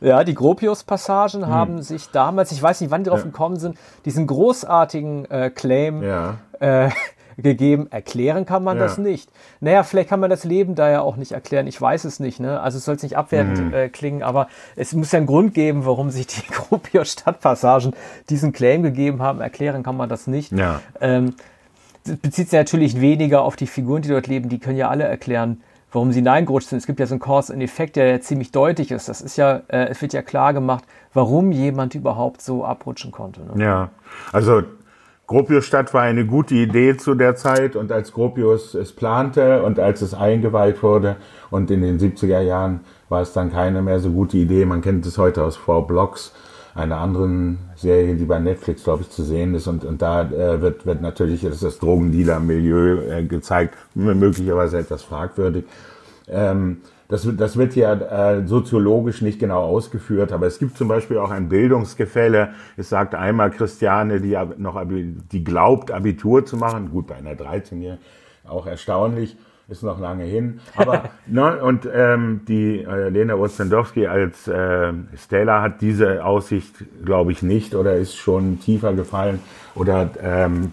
Ja, 0.00 0.22
die 0.22 0.34
Gropius-Passagen 0.34 1.46
hm. 1.46 1.48
haben 1.48 1.82
sich 1.82 2.10
damals, 2.10 2.52
ich 2.52 2.62
weiß 2.62 2.80
nicht, 2.80 2.90
wann 2.90 3.04
die 3.04 3.10
drauf 3.10 3.20
ja. 3.20 3.26
gekommen 3.26 3.58
sind, 3.58 3.78
diesen 4.04 4.26
großartigen 4.26 5.30
äh, 5.30 5.50
Claim 5.50 6.02
ja. 6.02 6.36
äh, 6.60 6.90
gegeben. 7.38 7.90
Erklären 7.90 8.44
kann 8.44 8.62
man 8.62 8.76
ja. 8.76 8.84
das 8.84 8.98
nicht. 8.98 9.30
Naja, 9.60 9.82
vielleicht 9.82 10.10
kann 10.10 10.20
man 10.20 10.28
das 10.28 10.44
Leben 10.44 10.74
da 10.74 10.90
ja 10.90 11.00
auch 11.00 11.16
nicht 11.16 11.32
erklären. 11.32 11.66
Ich 11.66 11.80
weiß 11.80 12.04
es 12.04 12.20
nicht. 12.20 12.38
Ne? 12.38 12.60
Also 12.60 12.78
es 12.78 12.84
soll 12.84 12.96
es 12.96 13.02
nicht 13.02 13.16
abwertend 13.16 13.58
hm. 13.58 13.74
äh, 13.74 13.88
klingen, 13.88 14.22
aber 14.22 14.48
es 14.76 14.92
muss 14.92 15.10
ja 15.10 15.16
einen 15.16 15.26
Grund 15.26 15.54
geben, 15.54 15.86
warum 15.86 16.10
sich 16.10 16.26
die 16.26 16.42
Gropius-Stadtpassagen 16.50 17.94
diesen 18.28 18.52
Claim 18.52 18.82
gegeben 18.82 19.22
haben. 19.22 19.40
Erklären 19.40 19.82
kann 19.82 19.96
man 19.96 20.10
das 20.10 20.26
nicht. 20.26 20.52
Ja. 20.52 20.80
Ähm, 21.00 21.34
bezieht 22.04 22.50
sich 22.50 22.58
natürlich 22.58 23.00
weniger 23.00 23.42
auf 23.42 23.56
die 23.56 23.66
Figuren, 23.66 24.02
die 24.02 24.10
dort 24.10 24.26
leben. 24.26 24.50
Die 24.50 24.58
können 24.58 24.76
ja 24.76 24.90
alle 24.90 25.04
erklären, 25.04 25.62
warum 25.94 26.12
sie 26.12 26.18
hineingerutscht 26.18 26.68
sind. 26.68 26.78
Es 26.78 26.86
gibt 26.86 27.00
ja 27.00 27.06
so 27.06 27.14
einen 27.14 27.20
Cause 27.20 27.52
and 27.52 27.62
Effekt, 27.62 27.96
der 27.96 28.08
ja 28.08 28.20
ziemlich 28.20 28.50
deutlich 28.52 28.90
ist. 28.90 29.08
Das 29.08 29.20
ist 29.20 29.36
ja, 29.36 29.62
äh, 29.68 29.88
es 29.88 30.02
wird 30.02 30.12
ja 30.12 30.22
klar 30.22 30.52
gemacht, 30.52 30.84
warum 31.12 31.52
jemand 31.52 31.94
überhaupt 31.94 32.42
so 32.42 32.64
abrutschen 32.64 33.12
konnte. 33.12 33.42
Ne? 33.42 33.64
Ja, 33.64 33.90
also 34.32 34.62
Gropiusstadt 35.26 35.94
war 35.94 36.02
eine 36.02 36.26
gute 36.26 36.54
Idee 36.54 36.96
zu 36.96 37.14
der 37.14 37.34
Zeit 37.36 37.76
und 37.76 37.92
als 37.92 38.12
Gropius 38.12 38.74
es 38.74 38.92
plante 38.92 39.62
und 39.62 39.78
als 39.78 40.02
es 40.02 40.12
eingeweiht 40.12 40.82
wurde 40.82 41.16
und 41.50 41.70
in 41.70 41.80
den 41.80 41.98
70er 41.98 42.40
Jahren 42.40 42.80
war 43.08 43.22
es 43.22 43.32
dann 43.32 43.50
keine 43.50 43.80
mehr 43.80 44.00
so 44.00 44.10
gute 44.10 44.36
Idee. 44.36 44.66
Man 44.66 44.82
kennt 44.82 45.06
es 45.06 45.16
heute 45.16 45.42
aus 45.42 45.56
Four 45.56 45.86
Blocks, 45.86 46.34
einer 46.74 46.98
anderen 46.98 47.58
Serie, 47.76 48.16
die 48.16 48.24
bei 48.24 48.38
Netflix, 48.40 48.84
glaube 48.84 49.02
ich, 49.02 49.10
zu 49.10 49.22
sehen 49.22 49.54
ist. 49.54 49.66
Und, 49.66 49.84
und 49.84 50.02
da 50.02 50.22
äh, 50.22 50.60
wird, 50.60 50.86
wird 50.86 51.00
natürlich 51.00 51.42
das, 51.42 51.60
das 51.60 51.78
Drogendealer-Milieu 51.78 53.10
äh, 53.10 53.24
gezeigt, 53.24 53.76
möglicherweise 53.94 54.78
etwas 54.78 55.02
fragwürdig. 55.02 55.64
Ähm, 56.28 56.78
das, 57.08 57.28
das 57.36 57.56
wird 57.56 57.76
ja 57.76 57.92
äh, 57.92 58.46
soziologisch 58.46 59.20
nicht 59.20 59.38
genau 59.38 59.62
ausgeführt, 59.62 60.32
aber 60.32 60.46
es 60.46 60.58
gibt 60.58 60.76
zum 60.76 60.88
Beispiel 60.88 61.18
auch 61.18 61.30
ein 61.30 61.48
Bildungsgefälle. 61.48 62.54
Es 62.76 62.88
sagt 62.88 63.14
einmal 63.14 63.50
Christiane, 63.50 64.20
die 64.20 64.36
noch 64.56 64.82
die 64.86 65.44
glaubt, 65.44 65.92
Abitur 65.92 66.44
zu 66.46 66.56
machen. 66.56 66.90
Gut, 66.90 67.06
bei 67.06 67.16
einer 67.16 67.34
13-Jährigen 67.34 67.98
auch 68.48 68.66
erstaunlich, 68.66 69.36
ist 69.68 69.82
noch 69.82 69.98
lange 69.98 70.24
hin. 70.24 70.60
Aber 70.76 71.10
ne, 71.26 71.62
und 71.62 71.88
ähm, 71.92 72.42
die 72.46 72.82
äh, 72.82 73.08
Lena 73.08 73.34
Ostrendowski 73.34 74.06
als 74.06 74.46
äh, 74.48 74.92
Stella 75.16 75.62
hat 75.62 75.80
diese 75.80 76.24
Aussicht, 76.24 76.74
glaube 77.04 77.32
ich, 77.32 77.42
nicht 77.42 77.74
oder 77.74 77.94
ist 77.94 78.16
schon 78.16 78.60
tiefer 78.60 78.92
gefallen 78.92 79.40
oder 79.74 80.10
ähm, 80.20 80.72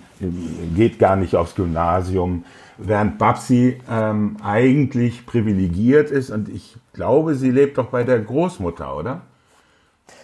geht 0.76 1.00
gar 1.00 1.16
nicht 1.16 1.36
aufs 1.36 1.56
Gymnasium 1.56 2.44
während 2.78 3.18
Babsi 3.18 3.80
ähm, 3.90 4.38
eigentlich 4.44 5.26
privilegiert 5.26 6.10
ist 6.12 6.32
und 6.32 6.50
ich 6.50 6.78
glaube, 6.94 7.36
sie 7.36 7.52
lebt 7.52 7.78
doch 7.78 7.88
bei 7.88 8.04
der 8.04 8.20
Großmutter, 8.20 8.98
oder? 8.98 9.22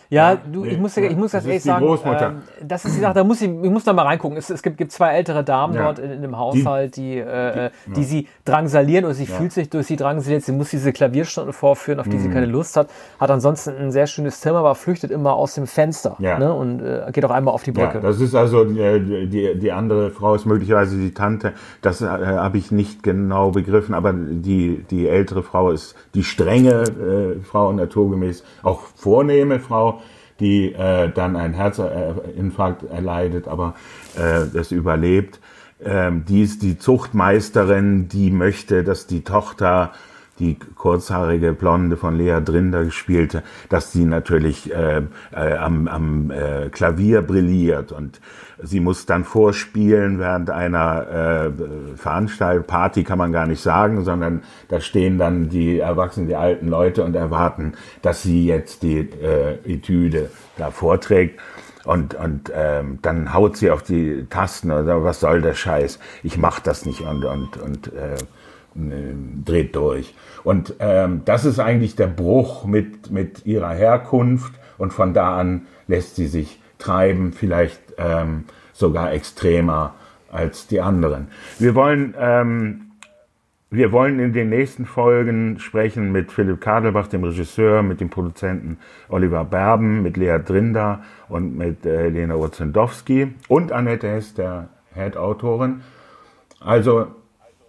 Ja, 0.10 0.36
du, 0.36 0.64
ich 0.64 0.78
muss, 0.78 0.96
ich 0.96 1.16
muss 1.16 1.32
das, 1.32 1.44
das 1.44 1.48
ehrlich 1.48 1.64
sagen, 1.64 1.86
Großmutter. 1.86 2.36
äh, 2.62 2.66
das 2.66 2.86
ist 2.86 2.96
die 2.96 3.02
Sache, 3.02 3.14
da 3.14 3.24
muss 3.24 3.42
ich, 3.42 3.50
ich 3.50 3.70
muss 3.70 3.84
da 3.84 3.92
mal 3.92 4.04
reingucken. 4.04 4.38
Es, 4.38 4.50
es 4.50 4.64
gibt, 4.64 4.78
gibt 4.78 4.92
zwei 4.92 5.14
ältere 5.14 5.44
Damen 5.44 5.74
ja. 5.74 5.84
dort 5.84 6.00
in, 6.00 6.12
in, 6.12 6.22
dem 6.22 6.38
Haushalt, 6.38 6.96
die, 6.96 7.16
die, 7.16 7.18
äh, 7.18 7.72
die, 7.88 7.94
die 7.94 8.04
sie 8.04 8.28
drangsalieren 8.46 9.06
und 9.06 9.14
sie 9.14 9.26
ja. 9.26 9.36
fühlt 9.36 9.52
sich 9.52 9.70
durch 9.70 9.88
sie 9.88 9.98
drangsaliert. 9.98 10.44
Sie 10.44 10.54
muss 10.54 10.70
diese 10.70 10.94
Klavierstunde 10.94 11.52
vorführen, 11.52 12.00
auf 12.00 12.08
die 12.08 12.16
mhm. 12.16 12.22
sie 12.22 12.30
keine 12.30 12.46
Lust 12.46 12.78
hat. 12.78 12.90
Hat 13.20 13.32
ansonsten 13.32 13.76
ein 13.78 13.92
sehr 13.92 14.08
schönes 14.08 14.40
Zimmer, 14.40 14.60
aber 14.60 14.76
flüchtet 14.76 15.12
immer 15.12 15.34
aus 15.34 15.56
dem 15.56 15.68
Fenster 15.68 16.16
ja. 16.20 16.40
ne? 16.40 16.54
und 16.54 16.82
äh, 16.82 17.10
geht 17.12 17.26
auch 17.26 17.32
einmal 17.32 17.54
auf 17.54 17.64
die 17.64 17.72
Brücke. 17.72 17.96
Ja, 17.96 18.02
das 18.02 18.22
ist 18.22 18.34
also, 18.34 18.64
die, 18.64 19.28
die, 19.28 19.60
die 19.60 19.72
andere 19.72 20.12
Frau 20.12 20.36
ist 20.36 20.46
möglicherweise 20.46 20.98
die 20.98 21.14
Tante. 21.14 21.54
Das 21.82 22.02
äh, 22.02 22.06
habe 22.06 22.58
ich 22.58 22.72
nicht 22.72 23.04
genau 23.04 23.52
begriffen, 23.52 23.94
aber 23.94 24.14
die, 24.14 24.86
die 24.90 25.10
ältere 25.10 25.44
Frau 25.44 25.72
ist 25.72 25.96
die 26.14 26.24
strenge 26.24 26.84
äh, 26.84 27.44
Frau 27.44 27.74
naturgemäß, 27.74 28.46
auch 28.64 28.82
vornehme 28.96 29.60
Frau 29.60 29.97
die 30.40 30.74
äh, 30.74 31.10
dann 31.12 31.36
einen 31.36 31.54
Herzinfarkt 31.54 32.84
erleidet, 32.90 33.48
aber 33.48 33.76
äh, 34.16 34.46
das 34.54 34.72
überlebt. 34.72 35.40
Ähm, 35.84 36.26
die 36.26 36.42
ist 36.42 36.64
die 36.64 36.78
Zuchtmeisterin, 36.78 38.08
die 38.08 38.32
möchte, 38.32 38.84
dass 38.84 39.08
die 39.08 39.24
Tochter 39.24 39.92
die 40.40 40.58
kurzhaarige 40.76 41.54
Blonde 41.54 41.98
von 41.98 42.16
Lea 42.16 42.40
Drinder 42.44 42.84
gespielte, 42.84 43.44
dass 43.70 43.92
sie 43.92 44.06
natürlich 44.06 44.74
äh, 44.74 45.02
äh, 45.32 45.58
am, 45.58 45.88
am 45.88 46.32
äh, 46.32 46.70
Klavier 46.70 47.22
brilliert 47.22 47.92
und 47.92 48.20
sie 48.62 48.80
muss 48.80 49.06
dann 49.06 49.24
vorspielen 49.24 50.20
während 50.20 50.50
einer 50.50 51.08
äh, 51.08 51.98
Veranstaltung, 51.98 52.66
Party 52.66 53.04
kann 53.04 53.18
man 53.18 53.32
gar 53.32 53.48
nicht 53.48 53.62
sagen, 53.62 54.04
sondern 54.04 54.44
da 54.68 54.80
stehen 54.80 55.18
dann 55.18 55.50
die 55.50 55.80
Erwachsenen, 55.80 56.28
die 56.28 56.36
alten 56.36 56.68
Leute 56.68 57.04
und 57.04 57.16
erwarten, 57.16 57.74
dass 58.02 58.24
sie 58.24 58.46
jetzt 58.46 58.84
die 58.84 59.00
äh, 59.00 59.58
Etüde 59.66 60.30
da 60.58 60.72
vorträgt. 60.72 61.40
Und, 61.86 62.16
und 62.16 62.52
ähm, 62.54 63.00
dann 63.02 63.34
haut 63.34 63.56
sie 63.56 63.72
auf 63.72 63.82
die 63.82 64.26
Tasten 64.30 64.72
oder 64.72 65.06
was 65.06 65.22
soll 65.22 65.42
der 65.42 65.54
Scheiß? 65.54 66.00
Ich 66.22 66.38
mach 66.38 66.60
das 66.60 66.86
nicht 66.86 67.00
und, 67.00 67.24
und, 67.24 67.56
und 67.56 67.94
äh, 67.94 68.18
dreht 69.46 69.76
durch. 69.76 70.14
Und 70.44 70.76
ähm, 70.80 71.22
das 71.26 71.46
ist 71.46 71.60
eigentlich 71.60 71.96
der 71.96 72.08
Bruch 72.08 72.66
mit, 72.66 73.12
mit 73.12 73.46
ihrer 73.46 73.74
Herkunft 73.74 74.54
und 74.78 74.94
von 74.94 75.14
da 75.14 75.38
an 75.38 75.68
lässt 75.88 76.16
sie 76.16 76.28
sich 76.28 76.62
treiben, 76.78 77.34
vielleicht 77.34 77.82
ähm, 77.98 78.46
sogar 78.74 79.12
extremer 79.14 79.96
als 80.32 80.68
die 80.68 80.82
anderen. 80.82 81.28
Wir 81.58 81.74
wollen, 81.74 82.14
ähm, 82.20 82.92
wir 83.72 83.92
wollen 83.92 84.20
in 84.20 84.34
den 84.34 84.50
nächsten 84.50 84.86
Folgen 84.86 85.60
sprechen 85.60 86.12
mit 86.12 86.32
Philipp 86.32 86.62
Kadelbach, 86.62 87.08
dem 87.08 87.24
Regisseur, 87.24 87.82
mit 87.82 88.00
dem 88.00 88.10
Produzenten 88.10 88.78
Oliver 89.10 89.44
Berben, 89.44 90.04
mit 90.04 90.18
Lea 90.18 90.38
Drinder 90.38 91.02
und 91.28 91.58
mit 91.58 91.86
äh, 91.86 92.10
Lena 92.10 92.36
Urzendowski 92.36 93.34
und 93.48 93.72
Annette 93.72 94.08
Hess, 94.08 94.36
der 94.36 94.70
Head-Autorin. 94.94 95.82
Also 96.60 97.08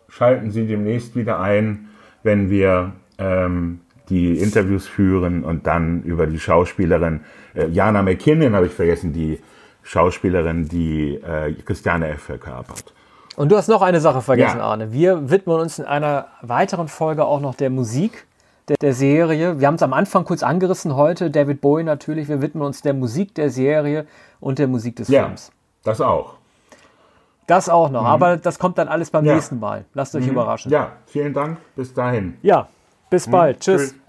schalten 0.09 0.51
Sie 0.51 0.67
demnächst 0.67 1.17
wieder 1.17 1.41
ein, 1.41 1.89
wenn 2.23 2.51
wir 2.51 2.93
ähm, 3.19 3.81
die 4.09 4.39
Interviews 4.39 4.87
führen 4.87 5.45
und 5.45 5.67
dann 5.67 6.03
über 6.03 6.27
die 6.27 6.41
Schauspielerin 6.41 7.21
äh, 7.55 7.69
Jana 7.69 8.03
McKinnon, 8.03 8.55
habe 8.55 8.67
ich 8.67 8.73
vergessen, 8.73 9.13
die 9.13 9.39
Schauspielerin, 9.83 10.69
die 10.69 11.15
äh, 11.15 11.53
Christiane 11.65 12.09
F. 12.09 12.23
verkörpert. 12.23 12.93
Und 13.37 13.53
du 13.53 13.57
hast 13.57 13.69
noch 13.69 13.83
eine 13.83 14.01
Sache 14.01 14.21
vergessen, 14.21 14.59
ja. 14.59 14.65
Arne. 14.65 14.93
Wir 14.93 15.31
widmen 15.31 15.61
uns 15.61 15.79
in 15.79 15.85
einer 15.85 16.27
weiteren 16.43 16.89
Folge 16.89 17.25
auch 17.25 17.41
noch 17.41 17.55
der 17.55 17.71
Musik 17.71 18.27
der, 18.69 18.77
der 18.77 18.93
Serie. 18.93 19.61
Wir 19.61 19.67
haben 19.67 19.77
es 19.77 19.83
am 19.83 19.93
Anfang 19.93 20.25
kurz 20.25 20.43
angerissen 20.43 20.97
heute, 20.97 21.31
David 21.31 21.61
Bowie 21.61 21.85
natürlich. 21.85 22.29
Wir 22.29 22.43
widmen 22.43 22.65
uns 22.65 22.83
der 22.83 22.95
Musik 22.95 23.35
der 23.35 23.51
Serie 23.51 24.07
und 24.41 24.59
der 24.59 24.67
Musik 24.67 24.97
des 24.97 25.09
ja, 25.09 25.25
Films. 25.25 25.53
Das 25.85 26.01
auch. 26.01 26.35
Das 27.49 27.71
auch 27.71 27.91
noch, 27.91 28.03
mhm. 28.03 28.07
aber 28.07 28.37
das 28.37 28.59
kommt 28.59 28.77
dann 28.77 28.89
alles 28.89 29.11
beim 29.11 29.25
ja. 29.25 29.35
nächsten 29.35 29.59
Mal. 29.59 29.87
Lasst 29.95 30.15
euch 30.15 30.27
mhm. 30.27 30.33
überraschen. 30.33 30.71
Ja, 30.71 30.93
vielen 31.07 31.33
Dank. 31.33 31.57
Bis 31.75 31.93
dahin. 31.95 32.37
Ja, 32.43 32.69
bis 33.09 33.27
bald. 33.27 33.57
Mhm. 33.57 33.61
Tschüss. 33.61 33.91
Tschüss. 33.91 34.08